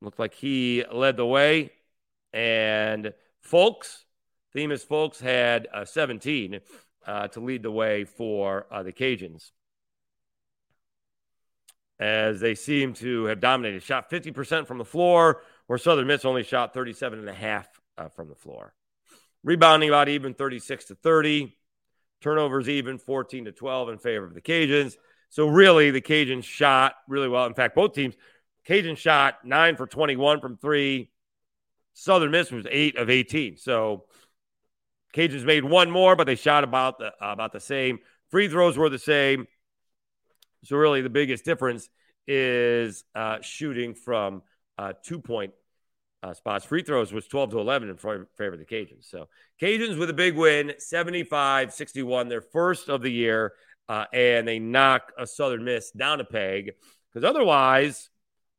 Looked 0.00 0.18
like 0.18 0.34
he 0.34 0.84
led 0.92 1.16
the 1.16 1.26
way. 1.26 1.72
And 2.32 3.12
Fulks, 3.50 4.04
Themus 4.56 4.86
Fulks, 4.86 5.20
had 5.20 5.68
uh, 5.72 5.84
17 5.84 6.60
uh, 7.06 7.28
to 7.28 7.40
lead 7.40 7.62
the 7.62 7.70
way 7.70 8.04
for 8.04 8.66
the 8.82 8.92
Cajuns 8.92 9.50
as 11.98 12.40
they 12.40 12.54
seem 12.54 12.92
to 12.94 13.24
have 13.24 13.40
dominated. 13.40 13.82
Shot 13.82 14.10
50% 14.10 14.66
from 14.66 14.78
the 14.78 14.84
floor, 14.84 15.42
where 15.66 15.78
Southern 15.78 16.06
Miss 16.06 16.24
only 16.24 16.42
shot 16.42 16.74
37.5 16.74 17.64
uh, 17.98 18.08
from 18.08 18.28
the 18.28 18.34
floor. 18.34 18.74
Rebounding 19.42 19.88
about 19.88 20.08
even 20.08 20.34
36 20.34 20.86
to 20.86 20.94
30. 20.94 21.56
Turnovers 22.20 22.68
even 22.68 22.98
14 22.98 23.46
to 23.46 23.52
12 23.52 23.88
in 23.90 23.98
favor 23.98 24.24
of 24.24 24.34
the 24.34 24.40
Cajuns. 24.40 24.96
So 25.28 25.46
really, 25.46 25.90
the 25.90 26.00
Cajuns 26.00 26.44
shot 26.44 26.94
really 27.08 27.28
well. 27.28 27.46
In 27.46 27.54
fact, 27.54 27.74
both 27.74 27.92
teams, 27.92 28.14
Cajun 28.64 28.96
shot 28.96 29.44
nine 29.44 29.76
for 29.76 29.86
21 29.86 30.40
from 30.40 30.56
three. 30.56 31.10
Southern 31.94 32.30
Miss 32.30 32.50
was 32.50 32.66
eight 32.70 32.96
of 32.96 33.10
18. 33.10 33.56
So 33.56 34.04
Cajuns 35.16 35.44
made 35.44 35.64
one 35.64 35.90
more, 35.90 36.14
but 36.14 36.26
they 36.26 36.34
shot 36.34 36.62
about 36.62 36.98
the 36.98 37.06
uh, 37.06 37.32
about 37.32 37.52
the 37.52 37.60
same. 37.60 38.00
Free 38.30 38.48
throws 38.48 38.76
were 38.76 38.90
the 38.90 38.98
same. 38.98 39.46
So 40.64 40.76
really, 40.76 41.00
the 41.00 41.10
biggest 41.10 41.44
difference 41.44 41.88
is 42.26 43.04
uh, 43.14 43.38
shooting 43.40 43.94
from 43.94 44.42
uh, 44.76 44.92
two 45.02 45.18
point 45.20 45.52
uh, 46.22 46.34
spots. 46.34 46.66
Free 46.66 46.82
throws 46.82 47.12
was 47.12 47.26
12 47.28 47.52
to 47.52 47.60
11 47.60 47.88
in 47.88 47.96
favor 47.96 48.26
of 48.38 48.58
the 48.58 48.66
Cajuns. 48.66 49.08
So 49.08 49.28
Cajuns 49.60 49.98
with 49.98 50.10
a 50.10 50.14
big 50.14 50.36
win, 50.36 50.74
75 50.76 51.72
61, 51.72 52.28
their 52.28 52.42
first 52.42 52.90
of 52.90 53.00
the 53.00 53.10
year, 53.10 53.54
uh, 53.88 54.04
and 54.12 54.46
they 54.46 54.58
knock 54.58 55.12
a 55.18 55.26
Southern 55.26 55.64
Miss 55.64 55.92
down 55.92 56.20
a 56.20 56.24
peg 56.24 56.72
because 57.10 57.24
otherwise, 57.24 58.10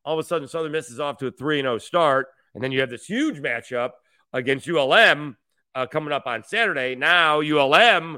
all 0.04 0.18
of 0.18 0.26
a 0.26 0.28
sudden, 0.28 0.48
Southern 0.48 0.72
Miss 0.72 0.90
is 0.90 1.00
off 1.00 1.18
to 1.18 1.28
a 1.28 1.32
3 1.32 1.62
0 1.62 1.78
start. 1.78 2.30
And 2.56 2.64
then 2.64 2.72
you 2.72 2.80
have 2.80 2.90
this 2.90 3.06
huge 3.06 3.40
matchup 3.40 3.92
against 4.34 4.68
ULM 4.68 5.38
uh, 5.78 5.86
coming 5.86 6.12
up 6.12 6.26
on 6.26 6.44
Saturday. 6.44 6.96
Now, 6.96 7.42
ULM, 7.42 8.18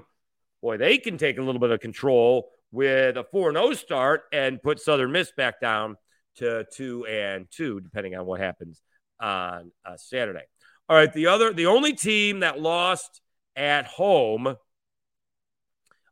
boy, 0.61 0.77
they 0.77 0.97
can 0.97 1.17
take 1.17 1.37
a 1.37 1.41
little 1.41 1.59
bit 1.59 1.71
of 1.71 1.81
control 1.81 2.49
with 2.71 3.17
a 3.17 3.25
4 3.25 3.51
0 3.51 3.73
start 3.73 4.23
and 4.31 4.63
put 4.63 4.79
Southern 4.79 5.11
Miss 5.11 5.31
back 5.35 5.59
down 5.59 5.97
to 6.37 6.65
2 6.73 7.05
and 7.05 7.47
2, 7.51 7.81
depending 7.81 8.15
on 8.15 8.25
what 8.25 8.39
happens 8.39 8.81
on 9.19 9.73
uh, 9.85 9.97
Saturday. 9.97 10.43
All 10.87 10.95
right, 10.95 11.11
the 11.11 11.27
other, 11.27 11.51
the 11.51 11.65
only 11.65 11.93
team 11.93 12.39
that 12.39 12.61
lost 12.61 13.19
at 13.57 13.85
home 13.85 14.55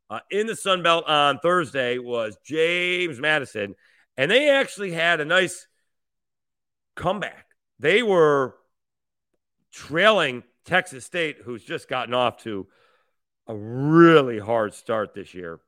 uh, 0.09 0.19
in 0.29 0.47
the 0.47 0.55
Sun 0.55 0.83
Belt 0.83 1.05
on 1.07 1.39
Thursday 1.39 1.97
was 1.97 2.37
James 2.45 3.19
Madison, 3.19 3.73
and 4.17 4.29
they 4.29 4.49
actually 4.49 4.91
had 4.91 5.21
a 5.21 5.25
nice 5.25 5.65
comeback. 6.97 7.45
They 7.79 8.03
were 8.03 8.55
trailing 9.71 10.43
Texas 10.67 11.05
State, 11.05 11.37
who's 11.43 11.63
just 11.63 11.87
gotten 11.87 12.13
off 12.13 12.43
to 12.43 12.67
a 13.47 13.55
really 13.55 14.37
hard 14.37 14.73
start 14.73 15.13
this 15.15 15.33
year. 15.33 15.59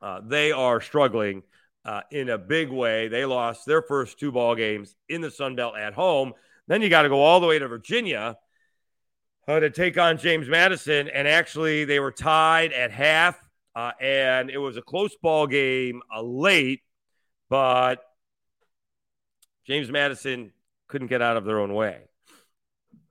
Uh, 0.00 0.20
they 0.24 0.52
are 0.52 0.80
struggling 0.80 1.42
uh, 1.84 2.02
in 2.10 2.28
a 2.28 2.38
big 2.38 2.70
way. 2.70 3.08
They 3.08 3.24
lost 3.24 3.66
their 3.66 3.82
first 3.82 4.18
two 4.18 4.30
ball 4.30 4.54
games 4.54 4.94
in 5.08 5.20
the 5.20 5.30
Sun 5.30 5.56
Belt 5.56 5.76
at 5.76 5.94
home. 5.94 6.34
Then 6.68 6.82
you 6.82 6.88
got 6.88 7.02
to 7.02 7.08
go 7.08 7.20
all 7.20 7.40
the 7.40 7.46
way 7.46 7.58
to 7.58 7.66
Virginia 7.66 8.36
uh, 9.48 9.60
to 9.60 9.70
take 9.70 9.98
on 9.98 10.18
James 10.18 10.48
Madison, 10.48 11.08
and 11.08 11.26
actually 11.26 11.84
they 11.84 11.98
were 11.98 12.12
tied 12.12 12.72
at 12.72 12.92
half, 12.92 13.36
uh, 13.74 13.92
and 14.00 14.50
it 14.50 14.58
was 14.58 14.76
a 14.76 14.82
close 14.82 15.16
ball 15.16 15.46
game 15.46 16.02
uh, 16.14 16.22
late, 16.22 16.82
but 17.48 18.04
James 19.66 19.90
Madison 19.90 20.52
couldn't 20.86 21.08
get 21.08 21.22
out 21.22 21.36
of 21.36 21.44
their 21.44 21.58
own 21.58 21.74
way. 21.74 22.09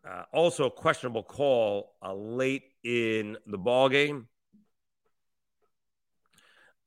Uh, 0.10 0.24
also, 0.34 0.66
a 0.66 0.72
questionable 0.72 1.22
call 1.22 1.94
uh, 2.02 2.14
late 2.14 2.64
in 2.84 3.38
the 3.46 3.58
ball 3.58 3.90
game. 3.90 4.28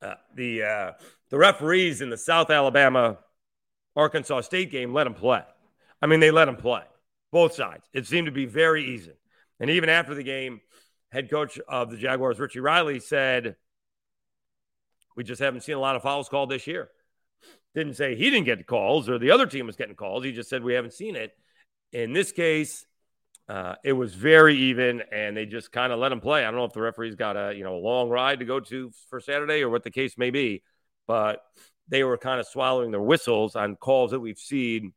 Uh, 0.01 0.15
the 0.35 0.63
uh, 0.63 0.93
the 1.31 1.39
referees 1.39 2.01
in 2.01 2.11
the 2.11 2.17
South 2.17 2.51
Alabama 2.51 3.19
Arkansas 3.95 4.41
State 4.41 4.73
game 4.73 4.93
let 4.93 5.07
him 5.07 5.15
play. 5.15 5.43
I 6.01 6.07
mean, 6.07 6.19
they 6.19 6.33
let 6.33 6.49
him 6.49 6.57
play 6.57 6.83
both 7.31 7.55
sides. 7.55 7.85
It 7.93 8.07
seemed 8.07 8.27
to 8.27 8.33
be 8.33 8.47
very 8.47 8.93
easy. 8.93 9.13
And 9.61 9.71
even 9.71 9.89
after 9.89 10.15
the 10.15 10.25
game, 10.25 10.61
head 11.13 11.31
coach 11.31 11.61
of 11.69 11.91
the 11.91 11.97
Jaguars, 11.97 12.41
Richie 12.41 12.59
Riley, 12.59 12.99
said, 12.99 13.55
We 15.17 15.23
just 15.23 15.41
haven't 15.41 15.61
seen 15.61 15.77
a 15.77 15.81
lot 15.81 15.95
of 15.95 16.03
fouls 16.03 16.29
called 16.29 16.51
this 16.51 16.67
year. 16.67 16.89
Didn't 17.77 17.95
say 17.95 18.17
he 18.17 18.31
didn't 18.31 18.47
get 18.47 18.67
calls 18.67 19.09
or 19.09 19.19
the 19.21 19.31
other 19.31 19.47
team 19.47 19.67
was 19.67 19.77
getting 19.77 19.95
calls. 19.95 20.25
He 20.25 20.33
just 20.33 20.51
said, 20.51 20.65
We 20.65 20.75
haven't 20.75 20.95
seen 20.95 21.15
it. 21.15 21.33
In 21.93 22.13
this 22.13 22.33
case, 22.33 22.85
uh, 23.49 23.75
it 23.85 23.93
was 23.93 24.15
very 24.15 24.57
even, 24.57 25.03
and 25.13 25.37
they 25.37 25.47
just 25.47 25.73
kind 25.73 25.93
of 25.93 25.99
let 25.99 26.13
him 26.13 26.21
play. 26.21 26.43
I 26.43 26.51
don't 26.51 26.57
know 26.57 26.65
if 26.65 26.73
the 26.73 26.81
referee's 26.81 27.17
got 27.17 27.37
a 27.37 27.55
you 27.55 27.65
know 27.65 27.77
a 27.77 27.83
long 27.83 28.09
ride 28.09 28.39
to 28.39 28.45
go 28.45 28.61
to 28.61 28.91
for 29.09 29.21
Saturday 29.21 29.63
or 29.63 29.71
what 29.71 29.83
the 29.83 29.91
case 29.91 30.17
may 30.17 30.31
be, 30.31 30.63
but 31.07 31.43
they 31.89 32.05
were 32.05 32.17
kind 32.17 32.41
of 32.41 32.47
swallowing 32.47 32.91
their 32.91 33.03
whistles 33.03 33.57
on 33.57 33.77
calls 33.77 34.13
that 34.13 34.21
we've 34.21 34.39
seen. 34.39 34.93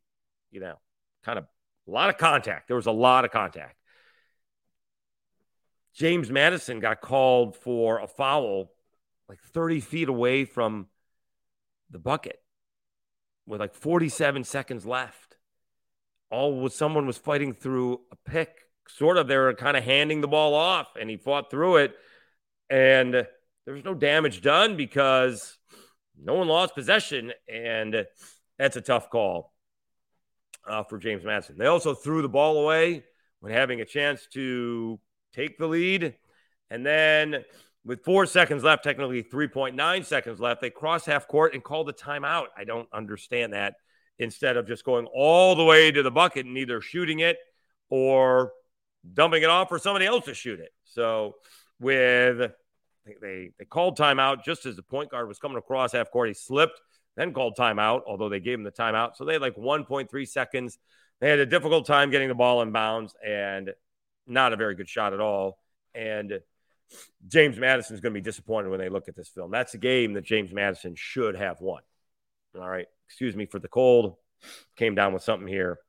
You 0.51 0.61
know, 0.61 0.75
kind 1.23 1.39
of 1.39 1.45
a 1.87 1.91
lot 1.91 2.09
of 2.09 2.17
contact. 2.17 2.67
There 2.67 2.77
was 2.77 2.85
a 2.85 2.91
lot 2.91 3.25
of 3.25 3.31
contact. 3.31 3.75
James 5.93 6.29
Madison 6.29 6.79
got 6.79 7.01
called 7.01 7.55
for 7.55 7.99
a 7.99 8.07
foul 8.07 8.71
like 9.29 9.39
30 9.39 9.79
feet 9.79 10.09
away 10.09 10.45
from 10.45 10.87
the 11.89 11.99
bucket 11.99 12.41
with 13.45 13.59
like 13.59 13.73
47 13.73 14.43
seconds 14.43 14.85
left. 14.85 15.34
All 16.31 16.59
was 16.59 16.75
someone 16.75 17.05
was 17.05 17.17
fighting 17.17 17.53
through 17.53 18.01
a 18.11 18.15
pick. 18.29 18.49
Sort 18.87 19.17
of, 19.17 19.27
they 19.27 19.37
were 19.37 19.53
kind 19.53 19.77
of 19.77 19.83
handing 19.83 20.21
the 20.21 20.27
ball 20.27 20.53
off, 20.53 20.89
and 20.99 21.09
he 21.09 21.17
fought 21.17 21.49
through 21.49 21.77
it. 21.77 21.95
And 22.69 23.13
there 23.13 23.73
was 23.73 23.83
no 23.83 23.93
damage 23.93 24.41
done 24.41 24.77
because 24.77 25.57
no 26.21 26.35
one 26.35 26.47
lost 26.47 26.75
possession. 26.75 27.31
And 27.51 28.05
that's 28.57 28.75
a 28.75 28.81
tough 28.81 29.09
call 29.09 29.53
uh, 30.67 30.83
for 30.83 30.97
James 30.97 31.23
Madison. 31.23 31.57
They 31.57 31.65
also 31.65 31.93
threw 31.93 32.21
the 32.21 32.29
ball 32.29 32.57
away 32.57 33.03
when 33.39 33.51
having 33.51 33.81
a 33.81 33.85
chance 33.85 34.27
to 34.33 34.99
take 35.33 35.57
the 35.57 35.67
lead. 35.67 36.15
And 36.69 36.85
then 36.85 37.43
with 37.83 38.03
four 38.03 38.25
seconds 38.25 38.63
left, 38.63 38.83
technically 38.83 39.23
3.9 39.23 40.05
seconds 40.05 40.39
left, 40.39 40.61
they 40.61 40.69
cross 40.69 41.05
half 41.05 41.27
court 41.27 41.53
and 41.53 41.63
call 41.63 41.83
the 41.83 41.93
timeout. 41.93 42.47
I 42.57 42.63
don't 42.63 42.89
understand 42.91 43.53
that. 43.53 43.75
Instead 44.17 44.55
of 44.55 44.65
just 44.67 44.85
going 44.85 45.07
all 45.07 45.55
the 45.55 45.63
way 45.63 45.91
to 45.91 46.01
the 46.01 46.11
bucket 46.11 46.45
and 46.45 46.57
either 46.57 46.79
shooting 46.79 47.19
it 47.19 47.37
or 47.89 48.53
dumping 49.13 49.43
it 49.43 49.49
off 49.49 49.69
for 49.69 49.77
somebody 49.77 50.05
else 50.05 50.25
to 50.25 50.33
shoot 50.33 50.59
it. 50.59 50.71
So 50.85 51.35
with 51.79 52.51
they 53.05 53.51
they 53.57 53.65
called 53.65 53.97
timeout 53.97 54.43
just 54.43 54.65
as 54.65 54.75
the 54.75 54.83
point 54.83 55.11
guard 55.11 55.27
was 55.27 55.37
coming 55.37 55.57
across 55.57 55.91
half 55.91 56.11
court. 56.11 56.29
He 56.29 56.33
slipped, 56.33 56.81
then 57.15 57.33
called 57.33 57.55
timeout, 57.57 58.01
although 58.07 58.29
they 58.29 58.39
gave 58.39 58.57
him 58.57 58.63
the 58.63 58.71
timeout. 58.71 59.15
So 59.15 59.25
they 59.25 59.33
had 59.33 59.41
like 59.41 59.55
1.3 59.55 60.27
seconds. 60.27 60.77
They 61.19 61.29
had 61.29 61.39
a 61.39 61.45
difficult 61.45 61.85
time 61.85 62.11
getting 62.11 62.27
the 62.27 62.35
ball 62.35 62.61
in 62.61 62.71
bounds, 62.71 63.13
and 63.25 63.71
not 64.27 64.53
a 64.53 64.55
very 64.55 64.75
good 64.75 64.89
shot 64.89 65.13
at 65.13 65.19
all. 65.19 65.59
And 65.93 66.39
James 67.27 67.57
Madison 67.57 67.95
is 67.95 68.01
going 68.01 68.13
to 68.13 68.19
be 68.19 68.23
disappointed 68.23 68.69
when 68.69 68.79
they 68.79 68.89
look 68.89 69.07
at 69.07 69.15
this 69.15 69.29
film. 69.29 69.51
That's 69.51 69.73
a 69.73 69.77
game 69.77 70.13
that 70.13 70.23
James 70.23 70.51
Madison 70.51 70.95
should 70.95 71.35
have 71.35 71.61
won. 71.61 71.81
All 72.59 72.69
right. 72.69 72.87
Excuse 73.07 73.35
me 73.35 73.45
for 73.45 73.59
the 73.59 73.67
cold. 73.67 74.15
Came 74.75 74.95
down 74.95 75.13
with 75.13 75.23
something 75.23 75.47
here 75.47 75.79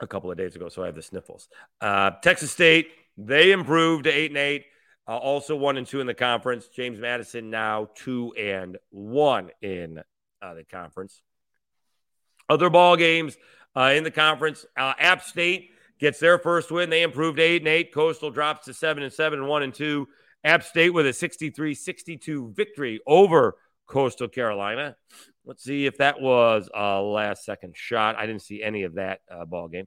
a 0.00 0.06
couple 0.06 0.30
of 0.30 0.36
days 0.36 0.56
ago, 0.56 0.68
so 0.68 0.82
I 0.82 0.86
have 0.86 0.94
the 0.94 1.02
sniffles. 1.02 1.48
Uh, 1.80 2.10
Texas 2.22 2.50
State, 2.50 2.90
they 3.16 3.52
improved 3.52 4.04
to 4.04 4.10
eight 4.10 4.30
and 4.30 4.38
eight. 4.38 4.64
Uh, 5.08 5.16
also 5.16 5.54
one 5.54 5.76
and 5.76 5.86
two 5.86 6.00
in 6.00 6.06
the 6.06 6.14
conference. 6.14 6.68
James 6.68 6.98
Madison 6.98 7.48
now 7.48 7.88
two 7.94 8.32
and 8.36 8.76
one 8.90 9.50
in 9.62 10.02
uh, 10.42 10.54
the 10.54 10.64
conference. 10.64 11.22
Other 12.48 12.70
ball 12.70 12.96
games 12.96 13.36
uh, 13.76 13.92
in 13.94 14.04
the 14.04 14.10
conference. 14.10 14.66
Uh, 14.76 14.94
App 14.98 15.22
State 15.22 15.70
gets 15.98 16.18
their 16.18 16.38
first 16.38 16.70
win. 16.70 16.90
They 16.90 17.02
improved 17.02 17.38
eight 17.38 17.62
and 17.62 17.68
eight. 17.68 17.94
Coastal 17.94 18.30
drops 18.30 18.66
to 18.66 18.74
seven 18.74 19.02
and 19.02 19.12
seven 19.12 19.46
one 19.46 19.62
and 19.62 19.72
two. 19.72 20.08
App 20.44 20.62
State 20.62 20.90
with 20.90 21.06
a 21.06 21.12
63 21.12 21.74
62 21.74 22.52
victory 22.54 23.00
over 23.06 23.56
Coastal 23.86 24.28
Carolina. 24.28 24.96
Let's 25.46 25.62
see 25.62 25.86
if 25.86 25.98
that 25.98 26.20
was 26.20 26.68
a 26.74 27.00
last 27.00 27.44
second 27.44 27.76
shot. 27.76 28.16
I 28.16 28.26
didn't 28.26 28.42
see 28.42 28.64
any 28.64 28.82
of 28.82 28.94
that 28.94 29.20
uh, 29.30 29.44
ball 29.44 29.68
game. 29.68 29.86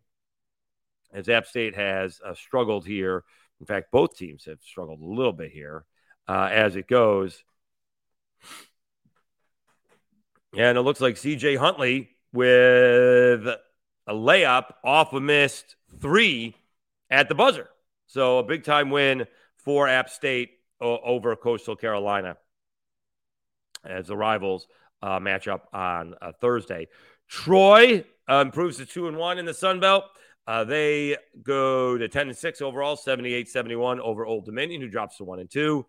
As 1.14 1.28
App 1.28 1.46
State 1.46 1.76
has 1.76 2.22
uh, 2.26 2.34
struggled 2.34 2.86
here. 2.86 3.26
In 3.60 3.66
fact, 3.66 3.92
both 3.92 4.16
teams 4.16 4.46
have 4.46 4.62
struggled 4.62 5.02
a 5.02 5.06
little 5.06 5.34
bit 5.34 5.52
here 5.52 5.84
uh, 6.30 6.48
as 6.50 6.78
it 6.78 6.88
goes. 6.88 7.44
And 10.58 10.78
it 10.78 10.82
looks 10.82 11.02
like 11.02 11.16
CJ 11.16 11.58
Huntley 11.58 12.10
with 12.32 13.46
a 13.46 14.14
layup 14.14 14.72
off 14.84 15.12
a 15.12 15.20
missed 15.20 15.76
three 16.00 16.56
at 17.10 17.28
the 17.28 17.36
buzzer. 17.36 17.68
So 18.08 18.38
a 18.38 18.44
big 18.44 18.64
time 18.64 18.92
win 18.92 19.28
for 19.58 19.90
App 19.90 20.10
State 20.10 20.52
over 20.80 21.36
Coastal 21.36 21.76
Carolina 21.76 22.38
as 23.84 24.08
the 24.08 24.16
rivals 24.16 24.68
uh, 25.02 25.20
match 25.20 25.48
up 25.48 25.68
on 25.74 26.16
uh, 26.22 26.32
Thursday. 26.40 26.88
Troy 27.28 28.04
uh, 28.30 28.44
improves 28.46 28.78
to 28.78 28.86
two 28.86 29.08
and 29.08 29.18
one 29.18 29.38
in 29.38 29.46
the 29.46 29.54
Sun 29.54 29.80
Belt. 29.80 30.06
Uh, 30.48 30.64
they 30.64 31.16
go 31.44 31.98
to 31.98 32.08
10 32.08 32.30
and 32.30 32.38
6 32.38 32.62
overall, 32.62 32.96
78 32.96 33.48
71 33.48 34.00
over 34.00 34.26
Old 34.26 34.46
Dominion, 34.46 34.82
who 34.82 34.88
drops 34.88 35.18
to 35.18 35.24
1 35.24 35.40
and 35.40 35.50
2. 35.50 35.86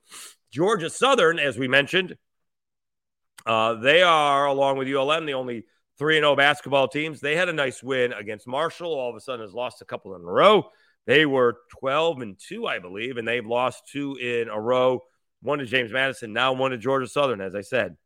Georgia 0.52 0.90
Southern, 0.90 1.38
as 1.38 1.56
we 1.56 1.66
mentioned, 1.66 2.16
uh, 3.46 3.74
they 3.74 4.02
are, 4.02 4.46
along 4.46 4.76
with 4.76 4.88
ULM, 4.88 5.24
the 5.24 5.34
only 5.34 5.64
3 5.98 6.16
0 6.16 6.36
basketball 6.36 6.88
teams. 6.88 7.20
They 7.20 7.36
had 7.36 7.48
a 7.48 7.54
nice 7.54 7.82
win 7.82 8.12
against 8.12 8.46
Marshall. 8.46 8.92
All 8.92 9.08
of 9.08 9.16
a 9.16 9.20
sudden 9.20 9.44
has 9.44 9.54
lost 9.54 9.80
a 9.80 9.86
couple 9.86 10.14
in 10.14 10.20
a 10.20 10.24
row. 10.24 10.68
They 11.06 11.24
were 11.24 11.58
12 11.78 12.20
and 12.20 12.36
2, 12.38 12.66
I 12.66 12.78
believe, 12.78 13.16
and 13.16 13.26
they've 13.26 13.46
lost 13.46 13.88
two 13.90 14.16
in 14.16 14.48
a 14.48 14.60
row. 14.60 15.00
One 15.42 15.58
to 15.60 15.64
James 15.64 15.90
Madison, 15.90 16.34
now 16.34 16.52
one 16.52 16.72
to 16.72 16.78
Georgia 16.78 17.08
Southern, 17.08 17.40
as 17.40 17.54
I 17.54 17.62
said. 17.62 17.96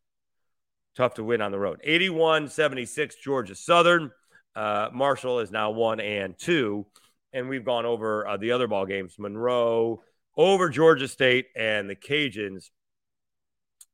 Tough 0.96 1.14
to 1.14 1.24
win 1.24 1.40
on 1.40 1.50
the 1.50 1.58
road. 1.58 1.80
81 1.82 2.48
76, 2.48 3.16
Georgia 3.16 3.54
Southern. 3.54 4.10
Uh, 4.54 4.88
Marshall 4.92 5.40
is 5.40 5.50
now 5.50 5.70
one 5.70 6.00
and 6.00 6.38
two. 6.38 6.86
And 7.32 7.48
we've 7.48 7.64
gone 7.64 7.84
over 7.84 8.26
uh, 8.26 8.36
the 8.36 8.52
other 8.52 8.68
ball 8.68 8.86
games 8.86 9.16
Monroe 9.18 10.02
over 10.36 10.68
Georgia 10.68 11.08
State 11.08 11.46
and 11.56 11.90
the 11.90 11.96
Cajuns 11.96 12.70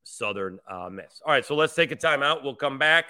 Southern 0.03 0.59
uh, 0.69 0.91
Miss. 0.91 1.23
All 1.25 1.33
right, 1.33 1.45
so 1.45 1.55
let's 1.55 1.75
take 1.75 1.91
a 1.91 1.97
timeout. 1.97 2.43
We'll 2.43 2.55
come 2.55 2.79
back 2.79 3.07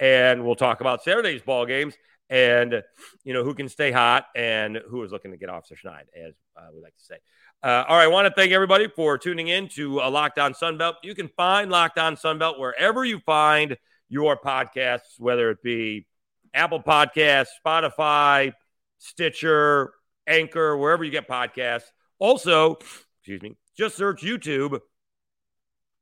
and 0.00 0.44
we'll 0.44 0.54
talk 0.54 0.80
about 0.80 1.02
Saturday's 1.02 1.42
ball 1.42 1.66
games 1.66 1.94
and 2.30 2.82
you 3.22 3.34
know 3.34 3.44
who 3.44 3.54
can 3.54 3.68
stay 3.68 3.92
hot 3.92 4.26
and 4.34 4.80
who 4.88 5.02
is 5.02 5.12
looking 5.12 5.30
to 5.32 5.36
get 5.36 5.50
off 5.50 5.68
their 5.68 5.76
schneid, 5.76 6.04
as 6.16 6.34
uh, 6.56 6.68
we 6.74 6.80
like 6.80 6.96
to 6.96 7.04
say. 7.04 7.16
Uh, 7.64 7.82
all 7.88 7.96
right, 7.96 8.04
I 8.04 8.08
want 8.08 8.28
to 8.28 8.34
thank 8.34 8.52
everybody 8.52 8.88
for 8.88 9.16
tuning 9.16 9.48
in 9.48 9.68
to 9.70 9.98
uh, 10.02 10.10
Locked 10.10 10.38
On 10.38 10.52
Sunbelt. 10.52 10.96
You 11.02 11.14
can 11.14 11.28
find 11.28 11.70
Locked 11.70 11.98
On 11.98 12.14
Sunbelt 12.14 12.58
wherever 12.58 13.06
you 13.06 13.20
find 13.20 13.78
your 14.10 14.36
podcasts, 14.36 15.18
whether 15.18 15.48
it 15.48 15.62
be 15.62 16.06
Apple 16.52 16.82
Podcasts, 16.82 17.48
Spotify, 17.64 18.52
Stitcher, 18.98 19.94
Anchor, 20.26 20.76
wherever 20.76 21.04
you 21.04 21.10
get 21.10 21.26
podcasts. 21.26 21.84
Also, 22.18 22.76
excuse 23.20 23.40
me, 23.40 23.56
just 23.78 23.96
search 23.96 24.20
YouTube 24.20 24.78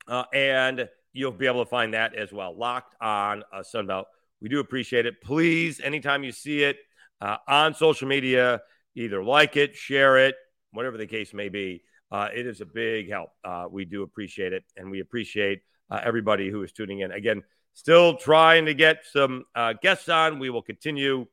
uh, 0.08 0.24
and 0.34 0.88
you'll 1.12 1.30
be 1.30 1.46
able 1.46 1.64
to 1.64 1.70
find 1.70 1.94
that 1.94 2.16
as 2.16 2.32
well. 2.32 2.58
Locked 2.58 2.96
on 3.00 3.44
uh, 3.52 3.60
Sunbelt. 3.60 4.06
We 4.40 4.48
do 4.48 4.58
appreciate 4.58 5.06
it. 5.06 5.22
Please, 5.22 5.78
anytime 5.78 6.24
you 6.24 6.32
see 6.32 6.64
it 6.64 6.78
uh, 7.20 7.36
on 7.46 7.72
social 7.74 8.08
media, 8.08 8.62
either 8.96 9.22
like 9.22 9.56
it, 9.56 9.76
share 9.76 10.18
it, 10.18 10.34
whatever 10.72 10.96
the 10.96 11.06
case 11.06 11.32
may 11.32 11.48
be. 11.48 11.82
Uh, 12.10 12.28
it 12.34 12.46
is 12.46 12.60
a 12.60 12.66
big 12.66 13.10
help. 13.10 13.30
Uh, 13.44 13.66
we 13.70 13.84
do 13.84 14.02
appreciate 14.02 14.52
it, 14.52 14.64
and 14.76 14.90
we 14.90 15.00
appreciate 15.00 15.62
uh, 15.90 16.00
everybody 16.04 16.50
who 16.50 16.62
is 16.62 16.72
tuning 16.72 17.00
in. 17.00 17.12
Again, 17.12 17.42
still 17.72 18.16
trying 18.16 18.66
to 18.66 18.74
get 18.74 19.04
some 19.10 19.44
uh, 19.54 19.74
guests 19.80 20.08
on. 20.08 20.38
We 20.38 20.50
will 20.50 20.62
continue. 20.62 21.26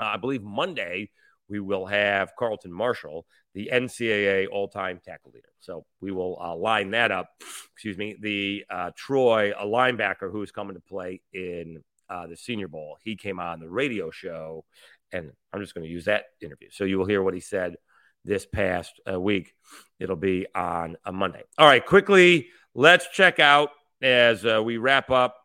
Uh, 0.00 0.06
I 0.06 0.16
believe 0.16 0.42
Monday 0.42 1.10
we 1.48 1.60
will 1.60 1.86
have 1.86 2.34
Carlton 2.36 2.72
Martial, 2.72 3.26
the 3.54 3.70
NCAA 3.72 4.48
all-time 4.50 5.00
tackle 5.04 5.32
leader. 5.32 5.50
So 5.60 5.84
we 6.00 6.10
will 6.10 6.40
uh, 6.40 6.56
line 6.56 6.90
that 6.92 7.12
up. 7.12 7.28
Excuse 7.74 7.98
me, 7.98 8.16
the 8.20 8.64
Troy, 8.96 9.52
a 9.52 9.66
linebacker 9.66 10.32
who's 10.32 10.50
coming 10.50 10.74
to 10.74 10.80
play 10.80 11.20
in 11.32 11.82
the 12.08 12.36
Senior 12.36 12.68
Bowl. 12.68 12.96
He 13.04 13.16
came 13.16 13.38
on 13.38 13.60
the 13.60 13.68
radio 13.68 14.10
show 14.10 14.64
And 15.12 15.30
I'm 15.52 15.60
just 15.60 15.74
going 15.74 15.84
to 15.86 15.90
use 15.92 16.06
that 16.06 16.24
interview. 16.40 16.68
So 16.72 16.84
you 16.84 16.98
will 16.98 17.06
hear 17.06 17.22
what 17.22 17.34
he 17.34 17.40
said 17.40 17.76
this 18.24 18.46
past 18.46 19.00
uh, 19.10 19.20
week. 19.20 19.54
It'll 19.98 20.16
be 20.16 20.46
on 20.54 20.96
a 21.04 21.12
Monday. 21.12 21.42
All 21.58 21.66
right, 21.66 21.84
quickly, 21.84 22.48
let's 22.74 23.08
check 23.08 23.38
out 23.38 23.70
as 24.00 24.44
uh, 24.44 24.62
we 24.62 24.76
wrap 24.76 25.10
up 25.10 25.36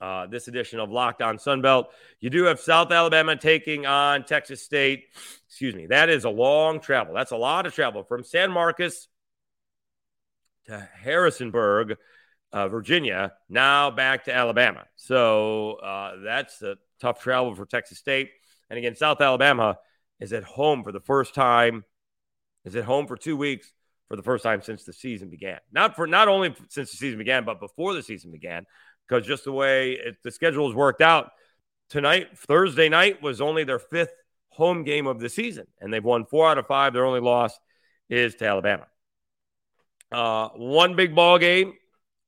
uh, 0.00 0.26
this 0.26 0.48
edition 0.48 0.78
of 0.78 0.90
Locked 0.90 1.22
On 1.22 1.38
Sunbelt. 1.38 1.86
You 2.20 2.30
do 2.30 2.44
have 2.44 2.60
South 2.60 2.92
Alabama 2.92 3.36
taking 3.36 3.86
on 3.86 4.24
Texas 4.24 4.62
State. 4.62 5.04
Excuse 5.48 5.74
me. 5.74 5.86
That 5.86 6.10
is 6.10 6.24
a 6.24 6.30
long 6.30 6.80
travel. 6.80 7.14
That's 7.14 7.32
a 7.32 7.36
lot 7.36 7.66
of 7.66 7.74
travel 7.74 8.02
from 8.04 8.22
San 8.22 8.50
Marcos 8.50 9.08
to 10.66 10.88
Harrisonburg, 11.00 11.96
uh, 12.52 12.68
Virginia, 12.68 13.32
now 13.48 13.90
back 13.90 14.24
to 14.24 14.34
Alabama. 14.34 14.84
So 14.96 15.74
uh, 15.74 16.16
that's 16.24 16.60
a 16.62 16.76
tough 17.00 17.20
travel 17.20 17.54
for 17.54 17.66
Texas 17.66 17.98
State. 17.98 18.30
And 18.68 18.78
again, 18.78 18.96
South 18.96 19.20
Alabama 19.20 19.78
is 20.20 20.32
at 20.32 20.44
home 20.44 20.82
for 20.82 20.92
the 20.92 21.00
first 21.00 21.34
time, 21.34 21.84
is 22.64 22.76
at 22.76 22.84
home 22.84 23.06
for 23.06 23.16
two 23.16 23.36
weeks 23.36 23.72
for 24.08 24.16
the 24.16 24.22
first 24.22 24.44
time 24.44 24.62
since 24.62 24.84
the 24.84 24.92
season 24.92 25.28
began. 25.28 25.58
Not 25.72 25.96
for 25.96 26.06
not 26.06 26.28
only 26.28 26.54
since 26.68 26.90
the 26.90 26.96
season 26.96 27.18
began, 27.18 27.44
but 27.44 27.60
before 27.60 27.94
the 27.94 28.02
season 28.02 28.30
began, 28.30 28.66
because 29.06 29.26
just 29.26 29.44
the 29.44 29.52
way 29.52 29.92
it, 29.92 30.16
the 30.22 30.30
schedule 30.30 30.68
has 30.68 30.74
worked 30.74 31.02
out. 31.02 31.30
Tonight, 31.88 32.36
Thursday 32.36 32.88
night, 32.88 33.22
was 33.22 33.40
only 33.40 33.64
their 33.64 33.78
fifth 33.78 34.12
home 34.48 34.82
game 34.82 35.06
of 35.06 35.20
the 35.20 35.28
season, 35.28 35.66
and 35.80 35.92
they've 35.92 36.04
won 36.04 36.24
four 36.24 36.48
out 36.48 36.58
of 36.58 36.66
five. 36.66 36.92
Their 36.92 37.04
only 37.04 37.20
loss 37.20 37.56
is 38.08 38.34
to 38.36 38.46
Alabama. 38.46 38.86
Uh, 40.10 40.48
one 40.50 40.96
big 40.96 41.14
ball 41.14 41.38
game 41.38 41.74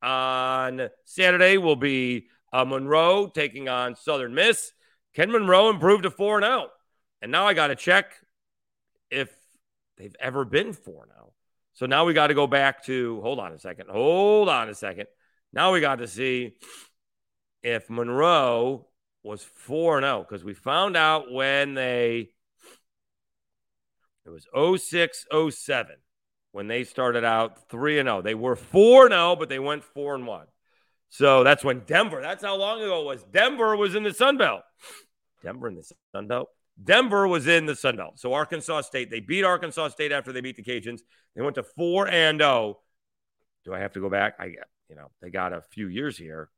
on 0.03 0.88
Saturday 1.05 1.59
will 1.59 1.77
be 1.77 2.27
uh, 2.53 2.64
Monroe 2.64 3.29
taking 3.29 3.68
on 3.68 3.96
Southern 3.96 4.35
Miss. 4.35 4.72
Can 5.14 5.31
Monroe 5.31 5.70
improve 5.70 6.03
to 6.03 6.11
4 6.11 6.40
0? 6.42 6.68
And 7.20 7.33
now 7.33 7.46
I 7.46 7.54
got 7.54 7.68
to 7.68 7.76
check 7.76 8.12
if 9.11 9.35
they've 9.96 10.14
ever 10.20 10.44
been 10.44 10.72
4 10.72 11.09
0. 11.12 11.33
So 11.74 11.87
now 11.87 12.04
we 12.04 12.12
got 12.12 12.28
to 12.28 12.35
go 12.35 12.46
back 12.46 12.85
to, 12.85 13.20
hold 13.20 13.38
on 13.38 13.52
a 13.52 13.59
second, 13.59 13.88
hold 13.88 14.48
on 14.48 14.68
a 14.68 14.74
second. 14.74 15.07
Now 15.52 15.72
we 15.72 15.81
got 15.81 15.98
to 15.98 16.09
see 16.09 16.54
if 17.62 17.88
Monroe 17.88 18.87
was 19.22 19.42
4 19.42 20.00
0 20.00 20.26
because 20.28 20.44
we 20.44 20.54
found 20.54 20.96
out 20.96 21.33
when 21.33 21.74
they, 21.74 22.31
it 24.26 24.31
was 24.31 24.46
06 24.83 25.26
07 25.50 25.96
when 26.52 26.66
they 26.66 26.85
started 26.85 27.24
out 27.24 27.68
3 27.68 27.96
0. 27.96 28.22
They 28.22 28.35
were 28.35 28.57
4 28.57 29.09
0, 29.09 29.37
but 29.37 29.48
they 29.48 29.59
went 29.59 29.85
4 29.85 30.16
and 30.16 30.26
1. 30.26 30.46
So 31.11 31.42
that's 31.42 31.64
when 31.64 31.81
Denver, 31.81 32.20
that's 32.20 32.44
how 32.44 32.57
long 32.57 32.83
ago 32.83 33.02
it 33.02 33.07
was. 33.07 33.24
Denver 33.24 33.76
was 33.76 33.94
in 33.94 34.02
the 34.02 34.12
Sun 34.12 34.37
Belt. 34.37 34.62
Denver 35.42 35.68
in 35.68 35.76
the 35.76 35.90
Sun 36.12 36.26
Belt? 36.26 36.48
Denver 36.82 37.26
was 37.26 37.46
in 37.46 37.66
the 37.66 37.74
Sun 37.74 37.96
Belt. 37.96 38.18
So 38.18 38.32
Arkansas 38.32 38.82
State, 38.82 39.10
they 39.10 39.20
beat 39.20 39.44
Arkansas 39.44 39.88
State 39.88 40.12
after 40.12 40.32
they 40.32 40.40
beat 40.40 40.56
the 40.56 40.62
Cajuns. 40.62 41.00
They 41.34 41.42
went 41.42 41.56
to 41.56 41.62
4 41.62 42.08
and 42.08 42.40
0. 42.40 42.78
Do 43.64 43.74
I 43.74 43.80
have 43.80 43.92
to 43.94 44.00
go 44.00 44.08
back? 44.08 44.34
I 44.38 44.54
you 44.88 44.96
know, 44.96 45.10
they 45.20 45.30
got 45.30 45.52
a 45.52 45.60
few 45.60 45.88
years 45.88 46.16
here. 46.16 46.48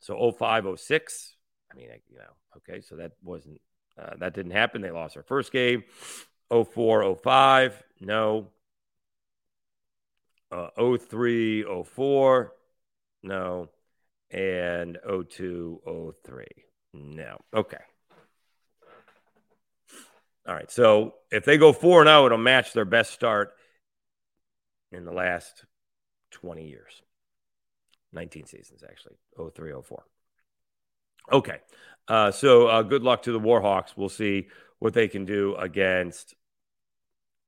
So 0.00 0.32
05, 0.32 0.78
06. 0.78 1.36
I 1.70 1.76
mean, 1.76 1.88
you 2.10 2.18
know, 2.18 2.24
okay, 2.56 2.80
so 2.80 2.96
that 2.96 3.12
wasn't 3.22 3.60
uh, 3.98 4.10
that 4.18 4.34
didn't 4.34 4.52
happen. 4.52 4.82
They 4.82 4.90
lost 4.90 5.14
their 5.14 5.22
first 5.22 5.52
game. 5.52 5.84
04, 6.50 7.16
05, 7.16 7.82
no. 8.00 8.48
Uh, 10.50 10.68
03, 10.98 11.64
04, 11.84 12.52
no. 13.22 13.68
And 14.30 14.98
02, 15.04 16.14
03, 16.24 16.46
no. 16.92 17.38
Okay. 17.54 17.76
All 20.46 20.54
right. 20.54 20.70
So 20.70 21.14
if 21.30 21.44
they 21.44 21.58
go 21.58 21.72
4 21.72 22.04
0, 22.04 22.26
it'll 22.26 22.38
match 22.38 22.72
their 22.72 22.84
best 22.84 23.12
start 23.12 23.54
in 24.92 25.04
the 25.04 25.12
last 25.12 25.64
20 26.32 26.66
years. 26.66 27.02
19 28.12 28.46
seasons, 28.46 28.84
actually. 28.88 29.16
03, 29.54 29.72
04. 29.82 30.04
Okay. 31.32 31.58
Uh, 32.06 32.30
so 32.30 32.66
uh, 32.66 32.82
good 32.82 33.02
luck 33.02 33.22
to 33.22 33.32
the 33.32 33.40
Warhawks. 33.40 33.96
We'll 33.96 34.08
see 34.08 34.48
what 34.78 34.94
they 34.94 35.08
can 35.08 35.24
do 35.24 35.56
against 35.56 36.34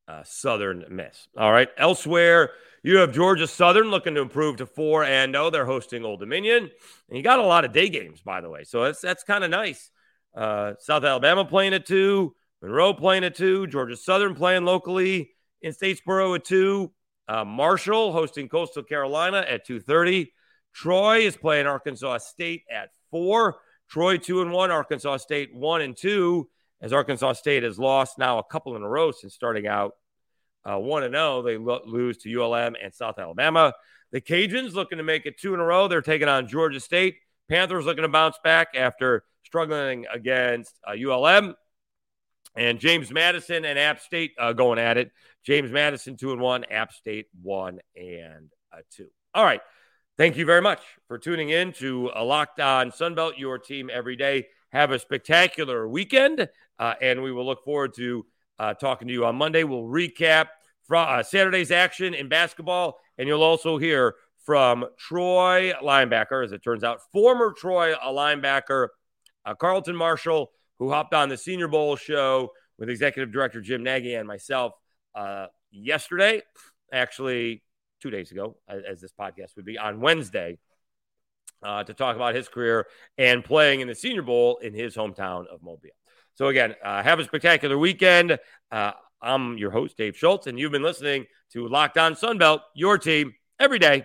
uh, 0.08 0.22
Southern 0.24 0.84
Miss. 0.88 1.28
All 1.36 1.52
right. 1.52 1.68
Elsewhere, 1.76 2.50
you 2.82 2.98
have 2.98 3.12
Georgia 3.12 3.46
Southern 3.46 3.90
looking 3.90 4.14
to 4.14 4.22
improve 4.22 4.56
to 4.56 4.66
4 4.66 5.04
and 5.04 5.34
0. 5.34 5.50
They're 5.50 5.66
hosting 5.66 6.04
Old 6.04 6.20
Dominion. 6.20 6.70
And 7.08 7.16
you 7.16 7.22
got 7.22 7.38
a 7.38 7.46
lot 7.46 7.64
of 7.64 7.72
day 7.72 7.88
games, 7.88 8.20
by 8.20 8.40
the 8.40 8.48
way. 8.48 8.64
So 8.64 8.84
that's, 8.84 9.00
that's 9.00 9.24
kind 9.24 9.44
of 9.44 9.50
nice. 9.50 9.90
Uh, 10.34 10.74
South 10.78 11.04
Alabama 11.04 11.44
playing 11.44 11.74
at 11.74 11.86
2, 11.86 12.34
Monroe 12.62 12.94
playing 12.94 13.24
at 13.24 13.34
2, 13.34 13.66
Georgia 13.66 13.96
Southern 13.96 14.34
playing 14.34 14.64
locally 14.64 15.30
in 15.62 15.72
Statesboro 15.72 16.36
at 16.36 16.44
2. 16.44 16.92
Uh, 17.28 17.44
Marshall 17.44 18.12
hosting 18.12 18.48
Coastal 18.48 18.82
Carolina 18.82 19.44
at 19.48 19.66
2:30. 19.66 20.32
Troy 20.72 21.20
is 21.20 21.36
playing 21.36 21.66
Arkansas 21.66 22.18
State 22.18 22.64
at 22.70 22.90
4. 23.10 23.56
Troy 23.88 24.16
2 24.16 24.42
and 24.42 24.52
1, 24.52 24.70
Arkansas 24.70 25.18
State 25.18 25.54
1 25.54 25.80
and 25.80 25.96
2 25.96 26.48
as 26.80 26.92
Arkansas 26.92 27.34
State 27.34 27.62
has 27.62 27.78
lost 27.78 28.18
now 28.18 28.38
a 28.38 28.44
couple 28.44 28.76
in 28.76 28.82
a 28.82 28.88
row 28.88 29.10
since 29.10 29.34
starting 29.34 29.66
out 29.66 29.92
uh, 30.64 30.78
1 30.78 31.04
and 31.04 31.14
0. 31.14 31.42
They 31.42 31.56
lo- 31.56 31.82
lose 31.84 32.18
to 32.18 32.42
ULM 32.42 32.76
and 32.82 32.94
South 32.94 33.18
Alabama. 33.18 33.72
The 34.12 34.20
Cajuns 34.20 34.74
looking 34.74 34.98
to 34.98 35.04
make 35.04 35.26
it 35.26 35.38
two 35.38 35.54
in 35.54 35.60
a 35.60 35.64
row. 35.64 35.88
They're 35.88 36.02
taking 36.02 36.28
on 36.28 36.48
Georgia 36.48 36.80
State. 36.80 37.16
Panthers 37.48 37.84
looking 37.84 38.02
to 38.02 38.08
bounce 38.08 38.38
back 38.42 38.68
after 38.76 39.24
struggling 39.44 40.06
against 40.12 40.78
uh, 40.86 40.92
ULM. 40.92 41.54
And 42.56 42.80
James 42.80 43.10
Madison 43.10 43.64
and 43.64 43.78
App 43.78 44.00
State 44.00 44.32
uh, 44.38 44.52
going 44.52 44.78
at 44.78 44.96
it. 44.96 45.12
James 45.44 45.70
Madison 45.70 46.16
two 46.16 46.32
and 46.32 46.40
one, 46.40 46.64
App 46.70 46.92
State 46.92 47.26
one 47.42 47.80
and 47.94 48.50
two. 48.90 49.08
All 49.34 49.44
right. 49.44 49.60
Thank 50.16 50.38
you 50.38 50.46
very 50.46 50.62
much 50.62 50.80
for 51.08 51.18
tuning 51.18 51.50
in 51.50 51.72
to 51.74 52.10
a 52.14 52.24
Locked 52.24 52.58
On 52.58 52.90
Sunbelt, 52.90 53.38
your 53.38 53.58
team 53.58 53.90
every 53.92 54.16
day. 54.16 54.46
Have 54.72 54.90
a 54.90 54.98
spectacular 54.98 55.86
weekend, 55.86 56.48
uh, 56.78 56.94
and 57.02 57.22
we 57.22 57.32
will 57.32 57.44
look 57.44 57.64
forward 57.64 57.92
to 57.96 58.24
uh, 58.58 58.72
talking 58.72 59.08
to 59.08 59.12
you 59.12 59.26
on 59.26 59.36
Monday. 59.36 59.62
We'll 59.62 59.82
recap 59.82 60.46
from 60.84 61.06
uh, 61.06 61.22
Saturday's 61.22 61.70
action 61.70 62.14
in 62.14 62.28
basketball, 62.30 62.98
and 63.18 63.28
you'll 63.28 63.42
also 63.42 63.76
hear 63.76 64.14
from 64.44 64.86
Troy 64.98 65.72
linebacker, 65.82 66.42
as 66.42 66.52
it 66.52 66.62
turns 66.62 66.82
out, 66.82 67.00
former 67.12 67.52
Troy 67.52 67.92
linebacker 67.94 68.88
uh, 69.44 69.54
Carlton 69.54 69.96
Martial, 69.96 70.50
who 70.78 70.90
hopped 70.90 71.14
on 71.14 71.28
the 71.28 71.36
Senior 71.36 71.68
Bowl 71.68 71.96
show 71.96 72.52
with 72.78 72.90
Executive 72.90 73.32
Director 73.32 73.60
Jim 73.60 73.82
Nagy 73.82 74.14
and 74.14 74.28
myself 74.28 74.72
uh, 75.14 75.46
yesterday, 75.70 76.42
actually 76.92 77.62
two 78.00 78.10
days 78.10 78.30
ago, 78.30 78.56
as 78.68 79.00
this 79.00 79.12
podcast 79.18 79.56
would 79.56 79.64
be 79.64 79.78
on 79.78 80.00
Wednesday, 80.00 80.58
uh, 81.62 81.82
to 81.84 81.94
talk 81.94 82.16
about 82.16 82.34
his 82.34 82.48
career 82.48 82.86
and 83.16 83.42
playing 83.42 83.80
in 83.80 83.88
the 83.88 83.94
Senior 83.94 84.22
Bowl 84.22 84.58
in 84.58 84.74
his 84.74 84.94
hometown 84.94 85.46
of 85.46 85.62
Mobile. 85.62 85.90
So, 86.34 86.48
again, 86.48 86.74
uh, 86.84 87.02
have 87.02 87.18
a 87.18 87.24
spectacular 87.24 87.78
weekend. 87.78 88.38
Uh, 88.70 88.92
I'm 89.22 89.56
your 89.56 89.70
host, 89.70 89.96
Dave 89.96 90.16
Schultz, 90.16 90.46
and 90.46 90.58
you've 90.58 90.72
been 90.72 90.82
listening 90.82 91.24
to 91.52 91.66
Locked 91.66 91.96
On 91.96 92.14
Sunbelt, 92.14 92.60
your 92.74 92.98
team 92.98 93.34
every 93.58 93.78
day. 93.78 94.04